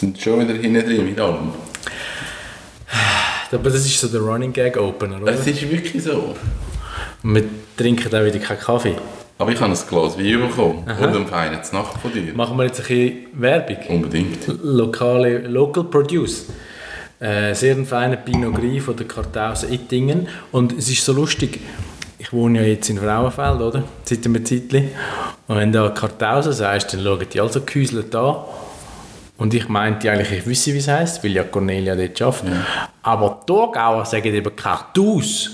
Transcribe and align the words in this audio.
sind 0.00 0.20
schon 0.20 0.40
wieder 0.40 0.54
hinten 0.58 0.84
drin 0.84 1.04
mit 1.04 1.20
allem. 1.20 1.52
Aber 3.52 3.70
das 3.70 3.84
ist 3.84 4.00
so 4.00 4.08
der 4.08 4.20
Running 4.20 4.52
Gag 4.52 4.76
Opener, 4.76 5.20
oder? 5.20 5.32
Es 5.32 5.46
ist 5.46 5.68
wirklich 5.70 6.02
so. 6.02 6.34
Wir 7.22 7.44
trinken 7.76 8.08
auch 8.08 8.24
wieder 8.24 8.38
keinen 8.38 8.60
Kaffee. 8.60 8.96
Aber 9.38 9.52
ich 9.52 9.60
habe 9.60 9.72
ein 9.72 9.78
Glas 9.88 10.18
Wein 10.18 10.40
bekommen 10.40 10.84
und 10.84 10.88
einen 10.88 11.26
feinen 11.26 11.60
Nacht 11.72 12.00
von 12.00 12.12
dir. 12.12 12.32
Machen 12.34 12.56
wir 12.56 12.64
jetzt 12.64 12.80
ein 12.80 12.86
bisschen 12.86 13.26
Werbung. 13.32 13.76
Unbedingt. 13.88 14.38
Lokale, 14.62 15.38
Local 15.38 15.84
Produce. 15.84 16.46
Äh, 17.18 17.54
sehr 17.54 17.74
ein 17.74 17.84
feiner 17.84 18.16
Pinot 18.16 18.54
Gris 18.54 18.84
von 18.84 18.96
der 18.96 19.06
Kartause 19.06 19.66
Ittingen. 19.72 20.28
Und 20.52 20.72
es 20.78 20.88
ist 20.88 21.04
so 21.04 21.12
lustig, 21.12 21.60
ich 22.18 22.32
wohne 22.32 22.60
ja 22.60 22.66
jetzt 22.66 22.88
in 22.88 22.98
Frauenfeld, 22.98 23.60
oder? 23.60 23.82
Seit 24.04 24.24
einem 24.24 24.44
Zeitchen. 24.44 24.90
Und 25.48 25.56
wenn 25.56 25.72
du 25.72 25.92
Kartause 25.92 26.52
sagst, 26.52 26.94
dann 26.94 27.02
schauen 27.02 27.26
die 27.32 27.40
also 27.40 27.60
gehäuselt 27.62 28.14
an. 28.14 28.36
Und 29.40 29.54
ich 29.54 29.68
meinte 29.68 30.10
eigentlich, 30.10 30.32
ich 30.32 30.46
wüsste, 30.46 30.74
wie 30.74 30.78
es 30.78 30.86
heisst, 30.86 31.24
weil 31.24 31.32
ja 31.32 31.44
Cornelia 31.44 31.96
dort 31.96 32.20
arbeitet. 32.20 32.52
Aber 33.02 33.40
die 33.40 33.46
Thurgauer 33.46 34.04
sagen 34.04 34.34
eben 34.34 34.54
Kartus. 34.54 35.50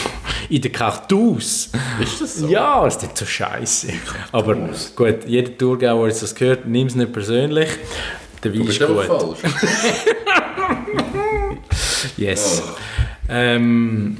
in 0.48 0.62
der 0.62 0.72
Kartus. 0.72 1.70
Ist 2.00 2.20
das 2.20 2.36
so? 2.36 2.48
Ja, 2.48 2.86
ist 2.86 3.02
nicht 3.02 3.16
so 3.16 3.26
scheiße. 3.26 3.88
Aber 4.32 4.56
gut, 4.94 5.26
jeder 5.26 5.56
Thurgauer, 5.56 6.04
der 6.04 6.08
jetzt 6.08 6.22
das 6.22 6.34
gehört, 6.34 6.66
nimm 6.66 6.86
es 6.86 6.94
nicht 6.94 7.12
persönlich. 7.12 7.68
Der 8.42 8.54
Wein 8.54 8.62
ist 8.62 8.80
aber 8.82 9.06
gut. 9.06 9.38
falsch. 9.38 9.52
Yes. 12.16 12.62
Ähm, 13.28 14.16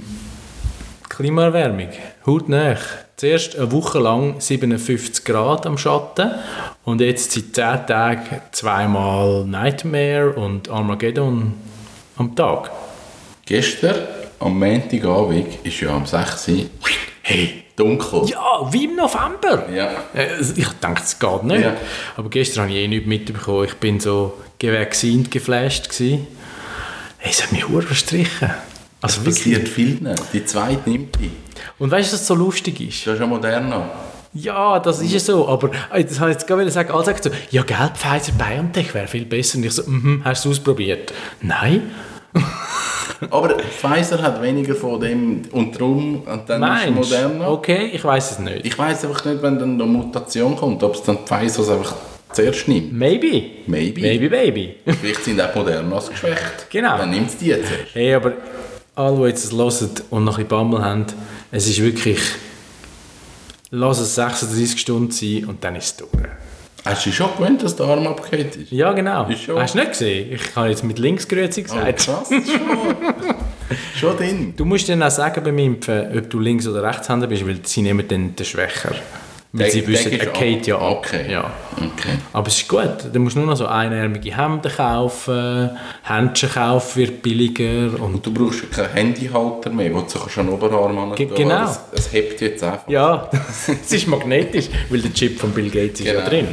Klimaerwärmung, 1.09 1.88
hautnah. 2.27 2.77
Zuerst 3.16 3.56
eine 3.56 3.73
Woche 3.73 3.98
lang 3.98 4.41
57 4.41 5.24
Grad 5.24 5.65
am 5.65 5.79
Schatten 5.79 6.33
und 6.84 7.01
jetzt 7.01 7.33
seit 7.33 7.55
10 7.80 7.87
Tagen 7.87 8.43
zweimal 8.52 9.47
Nightmare 9.47 10.33
und 10.34 10.69
Armageddon 10.69 11.55
am 12.19 12.37
Tag. 12.37 12.71
Gestern, 13.46 13.95
am 14.38 14.59
Montagabend, 14.59 15.65
ist 15.65 15.80
ja 15.80 15.96
am 15.96 16.04
6 16.04 16.49
Uhr, 16.49 16.66
hey, 17.23 17.65
dunkel. 17.74 18.29
Ja, 18.29 18.71
wie 18.71 18.85
im 18.85 18.96
November. 18.96 19.66
Ja. 19.74 19.93
Äh, 20.15 20.38
Ich 20.54 20.69
denke, 20.69 21.01
es 21.02 21.19
geht 21.19 21.43
nicht. 21.45 21.63
Ja. 21.63 21.74
Aber 22.19 22.29
gestern 22.29 22.65
habe 22.65 22.73
ich 22.74 22.85
eh 22.85 22.88
nichts 22.88 23.07
mitbekommen. 23.07 23.65
Ich 23.65 23.74
bin 23.76 23.98
so 23.98 24.35
gewechselt, 24.59 25.30
geflasht. 25.30 25.88
Gewesen. 25.88 26.26
Es 27.21 27.43
hat 27.43 27.51
mich 27.52 27.65
verstrichen. 27.65 28.51
Also 29.01 29.23
Das 29.23 29.35
passiert 29.35 29.69
vielen. 29.69 30.09
Die 30.33 30.45
zweite 30.45 30.89
nimmt 30.89 31.19
die. 31.21 31.30
Und 31.79 31.91
weißt 31.91 32.13
du, 32.13 32.15
was 32.15 32.27
so 32.27 32.35
lustig 32.35 32.80
ist? 32.80 33.07
Das 33.07 33.15
ist 33.15 33.21
ja 33.21 33.27
moderner. 33.27 33.91
Ja, 34.33 34.79
das 34.79 35.01
ist 35.01 35.13
ja 35.13 35.21
so. 35.21 35.49
Aber 35.49 35.71
äh, 35.93 36.05
das 36.05 36.21
habe 36.21 36.30
ich 36.30 36.37
jetzt 36.37 36.47
gerade 36.47 36.71
sagen. 36.71 36.91
Alle 36.91 37.05
sagen 37.05 37.19
so, 37.23 37.30
ja, 37.51 37.63
gell, 37.63 37.91
Pfizer 37.95 38.33
BioNTech 38.33 38.95
wäre 38.95 39.07
viel 39.07 39.25
besser. 39.25 39.59
Und 39.59 39.65
ich 39.65 39.73
so, 39.73 39.83
mhm, 39.87 40.23
hast 40.25 40.45
du 40.45 40.51
es 40.51 40.59
ausprobiert? 40.59 41.13
Nein. 41.41 41.91
Aber 43.30 43.59
Pfizer 43.59 44.21
hat 44.21 44.43
weniger 44.43 44.75
von 44.75 45.01
dem 45.01 45.43
und 45.53 45.75
darum 45.75 46.23
und 46.23 46.49
dann 46.49 46.63
ist 46.63 46.69
Meinst 46.69 46.88
es 46.88 46.95
moderner. 46.95 47.51
Okay, 47.51 47.91
ich 47.93 48.05
weiß 48.05 48.33
es 48.33 48.38
nicht. 48.38 48.66
Ich 48.66 48.79
weiß 48.79 49.05
einfach 49.05 49.25
nicht, 49.25 49.43
wenn 49.43 49.59
dann 49.59 49.75
eine 49.75 49.85
Mutation 49.85 50.57
kommt, 50.57 50.83
ob 50.83 50.95
es 50.95 51.03
dann 51.03 51.19
Pfizer 51.19 51.63
es 51.63 51.69
einfach 51.69 51.95
zuerst 52.33 52.69
nimmt. 52.69 52.93
Maybe. 52.93 53.43
Maybe. 53.66 54.01
Maybe, 54.01 54.29
baby. 54.29 54.77
Vielleicht 54.85 55.25
sind 55.25 55.41
auch 55.41 55.55
Modernas 55.55 56.10
geschwächt. 56.10 56.69
Genau. 56.71 56.99
Dann 56.99 57.10
nimmt 57.10 57.31
es 57.31 57.38
die 57.38 57.47
jetzt 57.47 57.71
erst. 57.71 57.95
Hey, 57.95 58.15
aber 58.15 58.33
alle, 58.97 59.16
die 59.19 59.23
jetzt 59.29 59.45
es 59.45 59.52
hören 59.52 59.91
und 60.11 60.25
noch 60.25 60.39
ein 60.39 60.49
Bammel 60.49 60.83
haben, 60.85 61.07
es 61.52 61.69
ist 61.69 61.80
wirklich... 61.83 62.21
Lass 63.71 63.99
es 63.99 64.15
36 64.15 64.81
Stunden 64.81 65.11
sein 65.11 65.44
und 65.47 65.62
dann 65.65 65.75
ist 65.77 65.84
es 65.87 65.97
durch. 65.97 66.11
Hast 66.84 67.05
du 67.05 67.11
schon 67.12 67.28
gewöhnt, 67.37 67.62
dass 67.65 67.75
der 67.75 67.87
Arm 67.87 68.06
abgehakt 68.06 68.55
ist? 68.56 68.71
Ja, 68.71 68.93
genau. 68.93 69.27
Ist 69.28 69.43
schon- 69.43 69.61
Hast 69.61 69.75
du 69.75 69.78
nicht 69.78 69.91
gesehen? 69.91 70.33
Ich 70.33 70.55
habe 70.55 70.69
jetzt 70.69 70.84
mit 70.84 71.00
links 71.00 71.27
grüezi 71.27 71.61
Oh, 71.62 71.65
gesagt. 71.65 71.99
krass, 72.05 72.28
schon. 72.28 72.37
schon 73.99 74.16
drin. 74.16 74.55
Du 74.56 74.65
musst 74.65 74.88
dann 74.88 75.03
auch 75.03 75.10
sagen 75.10 75.43
beim 75.43 75.59
Impfen, 75.59 76.16
ob 76.16 76.31
du 76.31 76.38
links- 76.38 76.69
oder 76.69 76.83
rechtshänder 76.84 77.26
bist, 77.26 77.44
weil 77.47 77.59
sie 77.65 77.82
nehmen 77.82 78.06
dann 78.06 78.37
den 78.37 78.47
Schwächer. 78.47 78.94
Weil 79.52 79.70
sie 79.70 79.86
wissen, 79.86 80.12
er 80.12 80.26
geht 80.26 80.66
ja 80.66 80.76
ab. 80.76 80.98
Okay. 80.98 81.30
Ja. 81.30 81.50
Okay. 81.76 82.18
Aber 82.32 82.46
es 82.48 82.56
ist 82.60 82.68
gut. 82.68 82.88
Du 83.12 83.18
musst 83.20 83.36
nur 83.36 83.46
noch 83.46 83.56
so 83.56 83.66
einärmige 83.66 84.36
Hemden 84.36 84.70
kaufen, 84.70 85.70
Händchen 86.02 86.50
kaufen 86.50 86.96
wird 87.00 87.22
billiger 87.22 87.94
und 88.02 88.14
Und 88.16 88.26
du 88.26 88.32
brauchst 88.34 88.62
ja 88.62 88.68
keinen 88.84 88.92
Handyhalter 89.14 89.70
mehr, 89.70 89.92
wo 89.94 90.00
du 90.00 90.18
an 90.40 90.46
den 90.46 90.48
Oberarm 90.50 90.98
an 90.98 91.14
Ge- 91.14 91.26
genau. 91.34 91.64
Es, 91.64 91.80
es 91.92 92.12
hebt 92.12 92.40
jetzt 92.42 92.62
einfach. 92.62 92.86
ja, 92.88 93.30
es 93.82 93.92
ist 93.92 94.06
magnetisch, 94.08 94.66
weil 94.90 95.00
der 95.00 95.12
Chip 95.14 95.38
von 95.38 95.50
Bill 95.52 95.70
Gates 95.70 96.00
ist 96.00 96.06
ja 96.06 96.12
Genau. 96.14 96.28
drin. 96.28 96.48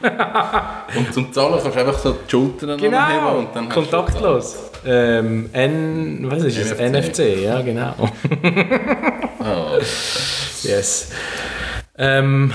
Und 0.96 1.14
zum 1.14 1.32
Zahlen 1.32 1.58
kannst 1.62 1.76
du 1.76 1.80
einfach 1.80 1.98
so 1.98 2.12
die 2.12 2.30
Schultern 2.30 2.78
Genau, 2.78 3.38
und 3.38 3.48
dann 3.56 3.66
hast 3.68 3.74
du 3.76 3.80
kontaktlos. 3.80 4.56
Ähm, 4.86 5.48
N, 5.52 6.26
was 6.30 6.42
ist 6.44 6.58
es? 6.58 6.72
NFC. 6.78 7.18
NFC, 7.18 7.42
ja 7.42 7.62
genau. 7.62 7.94
Ah, 9.40 9.78
Yes. 10.62 11.10
Ähm, 11.96 12.52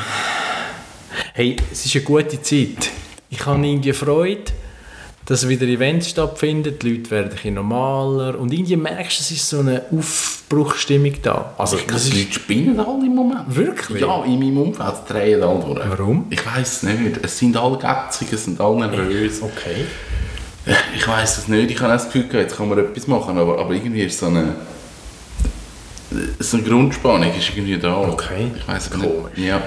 hey, 1.34 1.56
es 1.72 1.86
ist 1.86 1.96
eine 1.96 2.04
gute 2.04 2.42
Zeit. 2.42 2.92
Ich 3.30 3.46
habe 3.46 3.66
irgendwie 3.66 3.94
Freude, 3.94 4.52
dass 5.26 5.48
wieder 5.48 5.66
Events 5.66 6.10
stattfinden, 6.10 6.78
die 6.78 6.90
Leute 6.90 7.12
werden 7.12 7.32
ein 7.42 7.54
normaler 7.54 8.38
und 8.38 8.52
irgendwie 8.52 8.76
merkst 8.76 9.20
du, 9.20 9.22
es 9.22 9.32
ist 9.32 9.48
so 9.48 9.60
eine 9.60 9.84
Aufbruchsstimmung 9.98 11.14
da. 11.22 11.54
Also, 11.58 11.78
ich 11.78 11.86
das 11.86 12.10
die 12.10 12.20
Leute 12.24 12.34
spinnen 12.34 12.80
alle 12.82 13.06
im 13.06 13.16
Moment. 13.16 13.56
wirklich? 13.56 14.02
Ja, 14.02 14.26
in 14.26 14.40
meinem 14.40 14.58
Umfeld 14.58 14.96
drehen 15.08 15.42
alle 15.42 15.64
durch. 15.64 15.90
Warum? 15.90 16.26
Ich 16.32 16.46
weiß 16.46 16.84
nicht. 16.84 17.20
Es 17.24 17.38
sind 17.38 17.56
alle 17.56 17.78
gätzig, 17.78 18.34
es 18.34 18.44
sind 18.44 18.60
alle 18.60 18.90
nervös. 18.90 19.42
Okay. 19.42 19.86
Ich 20.98 21.08
weiß 21.08 21.38
es 21.38 21.48
nicht. 21.48 21.72
Ich 21.72 21.80
habe 21.80 21.94
auch 21.94 21.98
das 21.98 22.12
Gefühl, 22.12 22.42
jetzt 22.42 22.58
kann 22.58 22.68
man 22.68 22.78
etwas 22.78 23.08
machen, 23.08 23.38
aber, 23.38 23.58
aber 23.58 23.74
irgendwie 23.74 24.04
ist 24.04 24.20
so 24.20 24.26
eine, 24.26 24.56
so 26.40 26.58
eine 26.58 26.66
Grundspannung 26.66 27.32
ist 27.38 27.50
irgendwie 27.56 27.78
da. 27.78 27.98
Okay. 27.98 28.52
Ich 28.58 28.68
weiß 28.68 28.90
Komisch. 28.92 29.08
nicht. 29.36 29.48
Ja. 29.48 29.62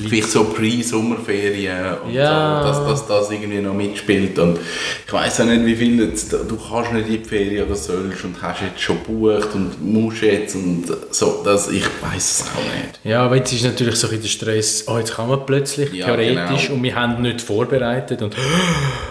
Vielleicht 0.00 0.30
so 0.30 0.44
Pre-Sommerferien 0.44 1.96
und 2.04 2.12
Ja. 2.12 2.62
so, 2.62 2.68
dass, 2.68 2.86
dass 2.86 3.06
das 3.08 3.30
irgendwie 3.32 3.58
noch 3.58 3.74
mitspielt. 3.74 4.38
Und 4.38 4.58
ich 5.04 5.12
weiß 5.12 5.40
auch 5.40 5.46
nicht, 5.46 5.66
wie 5.66 5.74
viel 5.74 6.00
jetzt, 6.08 6.32
du 6.32 6.56
kannst 6.56 6.92
nicht 6.92 7.08
in 7.08 7.20
die 7.22 7.28
Ferien 7.28 7.66
oder 7.66 7.74
sollst 7.74 8.22
und 8.24 8.40
hast 8.40 8.60
jetzt 8.62 8.80
schon 8.80 8.98
gebucht 9.02 9.48
und 9.54 9.84
musst 9.84 10.22
jetzt 10.22 10.54
und 10.54 10.84
so. 11.10 11.42
Das, 11.44 11.68
ich 11.70 11.82
weiß 11.84 12.42
es 12.42 12.42
auch 12.42 12.62
nicht. 12.62 13.00
Ja, 13.02 13.24
aber 13.24 13.36
jetzt 13.36 13.52
ist 13.52 13.64
natürlich 13.64 13.96
so 13.96 14.08
ein 14.08 14.20
der 14.22 14.28
Stress, 14.28 14.84
oh, 14.86 14.98
jetzt 14.98 15.14
kann 15.16 15.28
man 15.28 15.44
plötzlich, 15.44 15.92
Ja, 15.92 16.06
theoretisch, 16.06 16.66
genau. 16.66 16.74
und 16.76 16.82
wir 16.84 16.94
haben 16.94 17.20
nicht 17.22 17.40
vorbereitet 17.40 18.22
und 18.22 18.36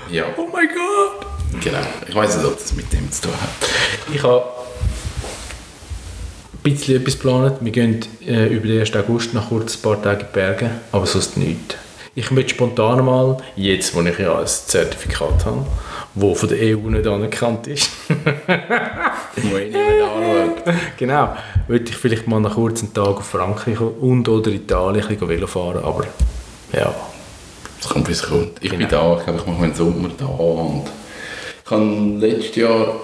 Ja, 0.10 0.24
oh 0.38 0.48
mein 0.54 0.68
Gott. 0.70 1.62
genau. 1.62 1.80
Ich 2.08 2.16
weiß 2.16 2.38
nicht, 2.38 2.46
ob 2.46 2.58
das 2.58 2.74
mit 2.74 2.94
dem 2.94 3.12
zu 3.12 3.24
tun 3.24 3.32
hat. 3.34 3.50
Ich 4.16 4.24
habe 4.24 4.42
bisschen 6.74 7.02
etwas 7.02 7.14
geplant. 7.16 7.58
Wir 7.62 7.72
gehen 7.72 8.00
äh, 8.28 8.48
über 8.48 8.68
den 8.68 8.80
1. 8.80 8.96
August 8.96 9.34
nach 9.34 9.50
kurz 9.50 9.76
ein 9.78 9.82
paar 9.82 10.02
Tagen 10.02 10.22
in 10.22 10.28
die 10.28 10.34
Berge, 10.34 10.70
aber 10.92 11.06
sonst 11.06 11.38
nichts. 11.38 11.76
Ich 12.16 12.32
möchte 12.32 12.50
spontan 12.56 13.06
mal, 13.06 13.38
jetzt 13.56 13.94
wo 13.94 14.02
ich 14.02 14.18
ja 14.18 14.40
ein 14.40 14.48
Zertifikat 14.48 15.46
habe, 15.46 15.66
wo 16.16 16.34
von 16.34 16.50
der 16.50 16.58
EU 16.76 16.90
nicht 16.90 17.06
anerkannt 17.06 17.68
ist, 17.68 17.92
Wo 18.10 19.58
ich 19.58 19.68
nicht 19.72 19.76
anschaue. 19.78 20.56
genau, 20.98 21.38
würde 21.68 21.86
ich 21.90 21.96
vielleicht 21.96 22.28
mal 22.28 22.40
nach 22.40 22.56
kurzen 22.56 22.92
Tag 22.92 23.18
auf 23.18 23.26
Frankreich 23.28 23.80
und 23.80 24.28
oder 24.28 24.50
Italien 24.50 25.04
ein 25.04 25.10
bisschen 25.10 25.30
Velo 25.30 25.46
fahren, 25.46 25.84
aber 25.84 26.06
ja. 26.74 26.94
Es 27.80 27.88
kommt, 27.88 28.08
wie 28.08 28.14
es 28.14 28.24
kommt. 28.24 28.54
Ich 28.62 28.72
bin 28.72 28.80
Genau. 28.80 29.14
da, 29.14 29.20
ich 29.20 29.24
glaube, 29.26 29.40
ich 29.40 29.46
mache 29.46 29.62
meinen 29.62 29.76
Sommer 29.76 30.10
da. 30.18 30.26
Und 30.26 30.86
ich 31.64 31.70
habe 31.72 31.86
letztes 32.18 32.56
Jahr 32.56 32.96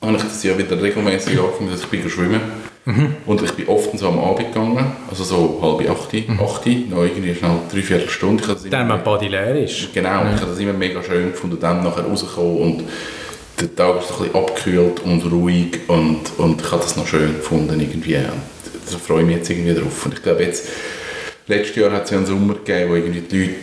habe 0.00 0.16
ich 0.16 0.22
das 0.22 0.42
Jahr 0.42 0.56
wieder 0.56 0.80
regelmäßig 0.80 1.38
angefangen, 1.38 1.70
dass 1.70 1.80
ich 1.80 1.86
bin 1.88 2.08
schwimmen 2.08 2.40
Und 3.26 3.42
ich 3.42 3.52
bin 3.52 3.68
oft 3.68 3.98
so 3.98 4.08
am 4.08 4.18
Abend 4.18 4.52
gegangen, 4.52 4.92
also 5.10 5.22
so 5.24 5.58
halb 5.60 5.90
acht, 5.90 6.08
acht, 6.14 6.66
noch 6.90 7.04
irgendwie 7.04 7.34
schnell 7.34 7.50
drei, 7.70 7.82
vier 7.82 8.08
Stunden. 8.08 8.38
Ich 8.38 8.44
habe 8.44 8.54
das 8.54 8.64
immer- 8.64 8.76
Dann, 8.78 8.88
wenn 8.88 8.96
die 8.98 9.04
Body 9.04 9.28
leer 9.28 9.56
ist. 9.62 9.92
Genau, 9.92 10.22
ich 10.34 10.40
habe 10.40 10.46
das 10.50 10.58
immer 10.58 10.72
mega 10.72 11.02
schön 11.02 11.32
gefunden, 11.32 11.58
dann 11.60 11.82
nachher 11.82 12.04
rausgekommen 12.04 12.56
und 12.58 12.84
der 13.60 13.74
Tag 13.74 14.00
ist 14.00 14.10
ein 14.12 14.18
bisschen 14.18 14.34
abgekühlt 14.36 15.00
und 15.00 15.32
ruhig 15.32 15.78
und, 15.88 16.20
und 16.38 16.60
ich 16.62 16.70
habe 16.72 16.82
das 16.82 16.96
noch 16.96 17.06
schön 17.06 17.34
gefunden 17.36 17.78
irgendwie. 17.80 18.16
Und 18.16 18.92
da 18.92 18.98
freue 18.98 19.20
ich 19.20 19.26
mich 19.26 19.36
jetzt 19.36 19.50
irgendwie 19.50 19.74
drauf. 19.74 20.06
Und 20.06 20.14
ich 20.14 20.22
glaube 20.22 20.44
jetzt, 20.44 20.68
letztes 21.46 21.76
Jahr 21.76 21.90
hat 21.92 22.04
es 22.04 22.10
ja 22.10 22.16
einen 22.18 22.26
Sommer 22.26 22.54
gegeben, 22.54 22.90
wo 22.90 22.94
irgendwie 22.94 23.20
die 23.20 23.38
Leute 23.40 23.54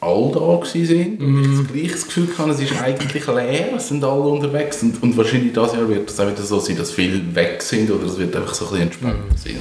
alle 0.00 0.32
da 0.32 0.64
sind 0.64 1.20
und 1.20 1.42
ich 1.42 1.58
das 1.58 1.66
gleiche 1.72 2.06
Gefühl 2.06 2.28
hatte, 2.38 2.50
es 2.50 2.60
ist 2.60 2.80
eigentlich 2.80 3.26
leer, 3.26 3.74
es 3.76 3.88
sind 3.88 4.04
alle 4.04 4.20
unterwegs 4.20 4.82
und, 4.82 5.02
und 5.02 5.16
wahrscheinlich 5.16 5.52
dieses 5.52 5.72
Jahr 5.72 5.88
wird 5.88 6.08
es 6.08 6.20
auch 6.20 6.26
wieder 6.30 6.42
so 6.42 6.60
sein, 6.60 6.76
dass 6.76 6.92
viele 6.92 7.34
weg 7.34 7.60
sind 7.60 7.90
oder 7.90 8.06
es 8.06 8.16
wird 8.16 8.34
einfach 8.36 8.54
so 8.54 8.66
ein 8.66 8.70
bisschen 8.70 8.86
entspannter 8.86 9.36
sein. 9.36 9.56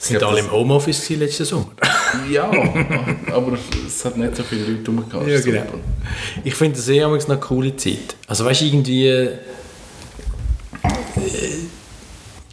Ich 0.00 0.06
Sind 0.06 0.22
alle 0.22 0.40
im 0.40 0.50
Homeoffice 0.50 1.08
letzten 1.10 1.44
Sommer? 1.44 1.66
Ja, 2.30 2.50
aber 3.32 3.56
es 3.86 4.04
hat 4.04 4.18
nicht 4.18 4.36
so 4.36 4.42
viele 4.42 4.66
Leute 4.66 4.90
rumgehabt. 4.90 5.26
Ja, 5.26 5.40
genau. 5.40 5.60
super. 5.62 5.78
Ich 6.44 6.54
finde 6.54 6.76
das 6.76 6.88
eh 6.90 7.02
eine 7.02 7.38
coole 7.38 7.74
Zeit. 7.76 8.16
Also 8.26 8.44
weißt 8.44 8.60
du, 8.60 8.64
irgendwie... 8.66 9.06
Äh, 9.06 9.30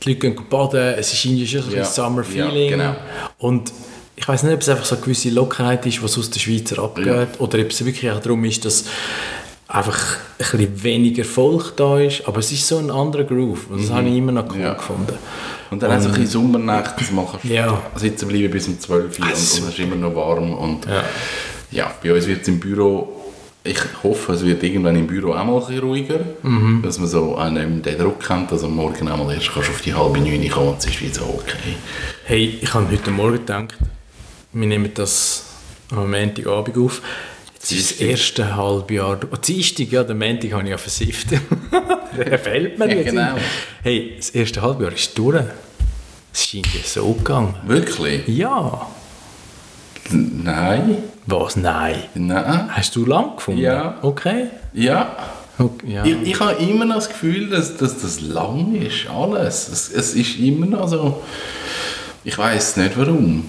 die 0.03 0.09
Leute 0.09 0.19
gehen 0.19 0.35
baden, 0.49 0.93
es 0.97 1.11
ist 1.11 1.25
irgendwie 1.25 1.45
schon 1.47 1.61
so 1.61 1.67
ein 1.69 1.73
Ja, 1.73 1.79
bisschen 1.79 1.93
Summer 2.05 2.23
ja, 2.33 2.47
Feeling. 2.47 2.69
genau. 2.69 2.95
Und 3.39 3.73
ich 4.19 4.27
weiß 4.27 4.43
nicht, 4.43 4.53
ob 4.53 4.61
es 4.61 4.69
einfach 4.69 4.85
so 4.85 4.95
eine 4.95 5.03
gewisse 5.03 5.29
Lockerheit 5.29 5.85
ist, 5.85 6.03
was 6.03 6.17
aus 6.17 6.29
der 6.29 6.39
Schweizer 6.41 6.79
abgeht, 6.83 7.05
Ja. 7.07 7.27
oder 7.39 7.59
ob 7.59 7.69
es 7.71 7.85
wirklich 7.85 8.11
auch 8.11 8.19
darum 8.19 8.43
ist, 8.43 8.65
dass 8.65 8.83
einfach 9.67 9.97
ein 9.97 10.57
bisschen 10.57 10.83
weniger 10.83 11.23
Volk 11.23 11.73
da 11.77 11.99
ist, 11.99 12.27
aber 12.27 12.39
es 12.39 12.51
ist 12.51 12.67
so 12.67 12.77
ein 12.79 12.89
anderer 12.91 13.23
Groove 13.23 13.67
und 13.69 13.83
das 13.83 13.91
habe 13.91 14.07
ich 14.09 14.15
immer 14.17 14.31
noch 14.31 14.49
cool 14.49 14.57
Mhm. 14.57 14.61
Ja. 14.63 14.73
gefunden. 14.73 15.13
Und 15.71 15.83
dann 15.83 15.91
auch 15.91 16.01
so 16.01 16.07
ein 16.09 16.13
bisschen 16.15 16.27
Sommernacht, 16.27 16.99
dass 16.99 17.11
man 17.11 17.27
kannst 17.29 17.45
Ja. 17.45 17.81
sitzen 17.95 18.27
bleiben 18.27 18.49
bis 18.51 18.67
um 18.67 18.79
12 18.79 19.19
Uhr 19.19 19.25
und, 19.25 19.31
es 19.33 19.59
ist 19.59 19.79
immer 19.79 19.95
noch 19.95 20.15
warm. 20.15 20.53
Und 20.53 20.85
Ja. 20.85 21.03
ja, 21.71 21.91
bei 22.03 22.13
uns 22.13 22.25
wird 22.27 22.41
es 22.41 22.47
im 22.47 22.59
Büro, 22.59 23.15
ich 23.63 23.77
hoffe, 24.03 24.33
es 24.33 24.43
wird 24.43 24.63
irgendwann 24.63 24.95
im 24.95 25.05
Büro 25.05 25.33
auch 25.33 25.45
mal 25.45 25.53
ein 25.53 25.59
bisschen 25.59 25.79
ruhiger, 25.81 26.19
Mhm. 26.41 26.81
dass 26.81 26.97
man 26.97 27.07
so 27.07 27.35
einen 27.35 27.81
den 27.83 27.97
Druck 27.99 28.19
kennt, 28.25 28.51
dass 28.51 28.63
am 28.63 28.75
Morgen 28.75 29.07
einmal 29.07 29.33
erst 29.35 29.51
kannst 29.53 29.69
du 29.69 29.73
auf 29.73 29.81
die 29.81 29.93
halbe 29.93 30.17
neun 30.19 30.49
kommen 30.49 30.69
und 30.69 30.79
es 30.79 30.85
ist 30.87 30.99
wieder 31.01 31.13
so 31.13 31.25
okay. 31.25 31.75
Hey, 32.25 32.57
ich 32.59 32.73
habe 32.73 32.89
heute 32.91 33.11
Morgen 33.11 33.33
gedacht, 33.33 33.75
wir 34.53 34.67
nehmen 34.67 34.91
das 34.93 35.45
am 35.91 36.09
Montagabend 36.11 36.77
auf. 36.77 37.01
Jetzt 37.55 37.71
ist 37.71 37.91
das 37.91 37.99
erste 38.01 38.55
Halbjahr. 38.55 39.19
Oh, 39.31 39.35
Dienstag, 39.35 39.91
ja, 39.91 40.03
den 40.03 40.17
Montag 40.17 40.51
habe 40.53 40.63
ich 40.63 40.69
ja 40.69 40.77
versifft. 40.77 41.27
Der 42.17 42.39
fällt 42.39 42.79
mir 42.79 42.87
Ja, 42.89 42.95
jetzt. 42.95 43.05
genau. 43.09 43.35
Hey, 43.83 44.13
das 44.17 44.29
erste 44.31 44.61
Halbjahr 44.61 44.93
ist 44.93 45.17
durch. 45.17 45.43
Es 46.33 46.45
scheint 46.47 46.67
ja 46.73 46.81
so 46.83 47.13
gegangen. 47.13 47.55
Wirklich? 47.65 48.27
Ja. 48.27 48.87
Nein? 50.11 50.97
Was? 51.25 51.55
Nein. 51.55 52.03
Nein? 52.15 52.69
Hast 52.71 52.95
du 52.95 53.05
lang 53.05 53.35
gefunden? 53.35 53.61
Ja. 53.61 53.97
Okay. 54.01 54.47
Ja. 54.73 55.15
okay 55.57 55.85
ja. 55.91 56.03
Ich, 56.05 56.15
ich 56.31 56.39
habe 56.39 56.53
immer 56.63 56.85
noch 56.85 56.95
das 56.95 57.09
Gefühl, 57.09 57.49
dass, 57.49 57.77
dass 57.77 58.01
das 58.01 58.21
lang 58.21 58.73
ist, 58.75 59.07
alles. 59.09 59.67
Es, 59.67 59.91
es 59.91 60.13
ist 60.15 60.39
immer 60.39 60.65
noch 60.65 60.87
so. 60.87 61.21
Ich 62.23 62.37
weiß 62.37 62.77
nicht 62.77 62.97
warum. 62.97 63.47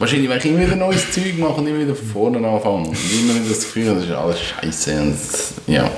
Wahrscheinlich, 0.00 0.30
weil 0.30 0.38
ich 0.38 0.46
immer 0.46 0.60
wieder 0.60 0.76
neues 0.76 1.12
Zeug 1.12 1.36
mache 1.36 1.60
und 1.60 1.66
immer 1.66 1.78
wieder 1.78 1.94
von 1.94 2.06
vorne 2.08 2.38
anfange. 2.38 2.88
Und 2.88 2.96
immer 3.12 3.34
wieder 3.34 3.50
das 3.50 3.60
Gefühl, 3.60 3.94
das 3.94 4.04
ist 4.04 4.10
alles 4.10 4.40
scheiße. 4.40 4.98
Und 4.98 5.18
ja. 5.66 5.90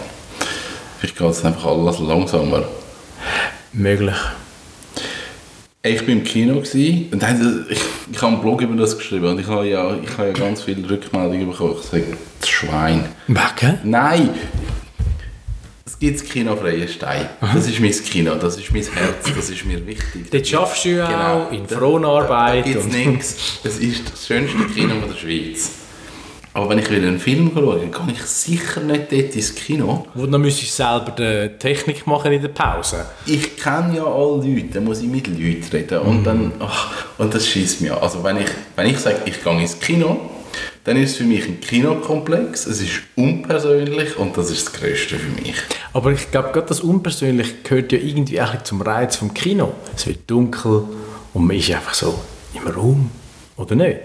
Vielleicht 0.98 1.16
geht 1.16 1.30
es 1.30 1.44
einfach 1.44 1.66
alles 1.66 2.00
langsamer. 2.00 2.64
Möglich. 3.72 4.16
Ich 5.84 6.00
war 6.00 6.08
im 6.08 6.24
Kino 6.24 6.56
gewesen, 6.56 7.10
und 7.12 7.22
dann, 7.22 7.66
ich, 7.70 7.78
ich 8.10 8.20
habe 8.20 8.32
einen 8.32 8.42
Blog 8.42 8.60
über 8.62 8.74
das 8.74 8.98
geschrieben 8.98 9.26
und 9.26 9.38
ich 9.38 9.46
habe 9.46 9.68
ja, 9.68 9.96
ich 9.96 10.18
habe 10.18 10.28
ja 10.28 10.32
ganz 10.32 10.62
viele 10.62 10.88
Rückmeldungen 10.90 11.50
bekommen. 11.50 11.76
Ich 11.80 11.88
sage, 11.88 12.16
das 12.40 12.50
Schwein. 12.50 13.04
Wegen? 13.28 13.78
Nein! 13.84 14.30
Das 16.02 16.24
Kino 16.24 16.56
Freie 16.56 16.88
Stein. 16.88 17.28
Das 17.40 17.66
ist 17.68 17.78
mein 17.80 17.92
Kino, 17.92 18.34
das 18.34 18.56
ist 18.56 18.72
mein 18.72 18.82
Herz, 18.82 19.30
das 19.36 19.50
ist 19.50 19.64
mir 19.64 19.86
wichtig. 19.86 20.30
Dort 20.30 20.46
schaffst 20.48 20.84
du 20.84 20.88
ja 20.90 21.06
Genau. 21.06 21.46
auch 21.48 21.52
in 21.52 21.66
Da- 21.66 21.76
Fronarbeit. 21.78 22.64
Da, 22.66 22.70
da 22.70 22.74
gibt 22.80 22.86
es 22.86 22.92
nichts. 23.06 23.36
Es 23.62 23.78
ist 23.78 24.10
das 24.12 24.26
schönste 24.26 24.58
Kino 24.74 24.94
der 25.08 25.14
Schweiz. 25.16 25.70
Aber 26.54 26.68
wenn 26.68 26.80
ich 26.80 26.90
wieder 26.90 27.06
einen 27.08 27.18
Film 27.18 27.50
schaue, 27.54 27.78
dann 27.78 27.90
kann 27.90 28.10
ich 28.10 28.20
sicher 28.22 28.80
nicht 28.80 29.10
dort 29.10 29.34
ins 29.34 29.54
Kino. 29.54 30.06
Wo 30.14 30.26
dann 30.26 30.40
müsstest 30.42 30.78
du 30.78 30.82
selber 30.82 31.12
die 31.16 31.56
Technik 31.58 32.06
machen 32.06 32.30
in 32.32 32.42
der 32.42 32.48
Pause. 32.48 33.06
Ich 33.24 33.56
kenne 33.56 33.96
ja 33.96 34.04
alle 34.04 34.44
Leute, 34.46 34.66
dann 34.74 34.84
muss 34.84 35.00
ich 35.00 35.08
mit 35.08 35.28
Leuten 35.28 35.64
reden. 35.72 35.98
Und, 36.00 36.24
dann, 36.24 36.52
ach, 36.58 37.04
und 37.16 37.32
das 37.32 37.46
schießt 37.46 37.80
mir 37.80 37.96
an. 37.96 38.02
Also 38.02 38.22
wenn 38.22 38.36
ich, 38.38 38.48
wenn 38.76 38.86
ich 38.86 38.98
sage, 38.98 39.22
ich 39.24 39.42
gehe 39.42 39.60
ins 39.60 39.78
Kino, 39.80 40.20
dann 40.84 40.96
ist 40.98 41.12
es 41.12 41.16
für 41.18 41.24
mich 41.24 41.46
ein 41.46 41.60
Kinokomplex, 41.60 42.66
es 42.66 42.82
ist 42.82 43.00
unpersönlich 43.16 44.18
und 44.18 44.36
das 44.36 44.50
ist 44.50 44.66
das 44.66 44.72
Größte 44.74 45.16
für 45.16 45.40
mich. 45.40 45.54
Aber 45.92 46.12
ich 46.12 46.30
glaube, 46.30 46.52
gerade 46.52 46.68
das 46.68 46.80
Unpersönliche 46.80 47.54
gehört 47.62 47.92
ja 47.92 47.98
irgendwie 47.98 48.40
auch 48.40 48.62
zum 48.62 48.80
Reiz 48.80 49.16
vom 49.16 49.34
Kino. 49.34 49.72
Es 49.94 50.06
wird 50.06 50.30
dunkel 50.30 50.84
und 51.34 51.46
man 51.46 51.56
ist 51.56 51.70
einfach 51.70 51.94
so 51.94 52.18
im 52.54 52.66
Raum. 52.66 53.10
Oder 53.56 53.74
nicht? 53.74 54.00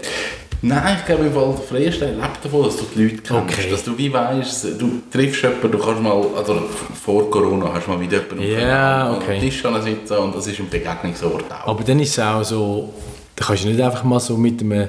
Nein, 0.60 0.96
ich 0.98 1.06
glaube, 1.06 1.26
im 1.26 1.32
Fall 1.32 1.54
der 1.54 1.62
Freestyle 1.62 2.14
lebt 2.14 2.44
davon, 2.44 2.64
dass 2.64 2.76
du 2.76 2.84
die 2.94 3.04
Leute 3.04 3.16
kennst. 3.18 3.32
Okay. 3.32 3.70
Dass 3.70 3.84
du 3.84 3.96
wie 3.96 4.12
weißt, 4.12 4.64
du 4.78 5.02
triffst 5.10 5.42
jemanden, 5.42 5.70
du 5.70 5.78
kannst 5.78 6.02
mal, 6.02 6.26
also 6.36 6.62
vor 7.00 7.30
Corona 7.30 7.72
hast 7.72 7.86
du 7.86 7.92
mal 7.92 7.98
mit 7.98 8.10
jemandem 8.10 8.68
am 8.68 9.16
okay. 9.16 9.38
Tisch 9.38 9.62
sitzen 9.62 10.16
und 10.16 10.34
das 10.34 10.46
ist 10.48 10.58
ein 10.58 10.68
Begegnungsort 10.68 11.44
auch. 11.52 11.68
Aber 11.68 11.84
dann 11.84 12.00
ist 12.00 12.10
es 12.10 12.18
auch 12.18 12.42
so, 12.42 12.92
da 13.36 13.44
kannst 13.44 13.64
du 13.64 13.68
nicht 13.68 13.80
einfach 13.80 14.02
mal 14.02 14.18
so 14.18 14.36
mit 14.36 14.60
einem 14.60 14.88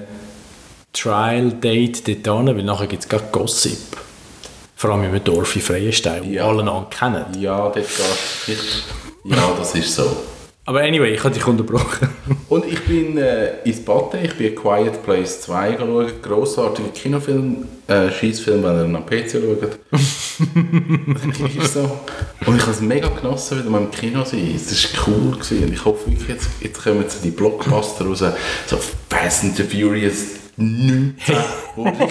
Trial-Date 0.92 2.26
dort 2.26 2.48
hin, 2.48 2.58
weil 2.58 2.64
nachher 2.64 2.88
gibt 2.88 3.04
es 3.04 3.10
gerade 3.10 3.26
Gossip. 3.32 3.99
Vor 4.80 4.92
allem 4.92 5.14
im 5.14 5.22
Dorf 5.22 5.58
in 5.58 5.62
Freienstein, 5.62 6.24
wo 6.24 6.30
Ja. 6.32 6.48
alle 6.48 6.62
einander 6.62 6.88
kennen. 6.90 7.26
Ja, 7.38 7.64
dort 7.64 7.86
geht 8.46 8.58
Ja, 9.26 9.54
das 9.58 9.76
ist 9.76 9.94
so. 9.94 10.10
Aber 10.64 10.80
anyway, 10.80 11.16
ich 11.16 11.22
habe 11.22 11.34
dich 11.34 11.46
unterbrochen. 11.46 12.08
Und 12.48 12.64
ich 12.66 12.80
bin 12.86 13.18
äh, 13.18 13.62
ins 13.66 13.84
Bade, 13.84 14.20
ich 14.24 14.36
bin 14.38 14.56
Quiet 14.56 15.04
Place 15.04 15.42
2 15.42 15.72
geschaut, 15.74 16.24
grossartiger 16.24 16.88
Kinofilm, 16.90 17.68
äh, 17.88 18.10
Schießfilm, 18.10 18.64
wenn 18.64 18.76
ihr 18.78 18.86
ihn 18.86 18.96
am 18.96 19.06
PC 19.06 19.32
schaut. 19.32 19.80
ist 21.62 21.74
so. 21.74 22.00
Und 22.46 22.56
ich 22.56 22.62
habe 22.62 22.72
es 22.72 22.80
mega 22.80 23.10
genossen, 23.10 23.60
wieder 23.60 23.70
mal 23.70 23.82
im 23.82 23.92
Kino 23.92 24.24
sein. 24.24 24.54
Es 24.56 24.94
war 24.96 25.08
cool. 25.08 25.32
Gewesen. 25.34 25.64
Und 25.66 25.74
ich 25.74 25.84
hoffe 25.84 26.10
wirklich, 26.10 26.30
jetzt, 26.30 26.48
jetzt 26.62 26.82
kommen 26.82 27.02
jetzt 27.02 27.22
die 27.22 27.32
Blockbuster 27.32 28.06
raus, 28.06 28.24
so 28.66 28.78
Fast 29.10 29.44
and 29.44 29.58
the 29.58 29.64
Furious 29.64 30.39
19, 30.60 31.14
wo 31.76 31.84
richtig 31.84 32.10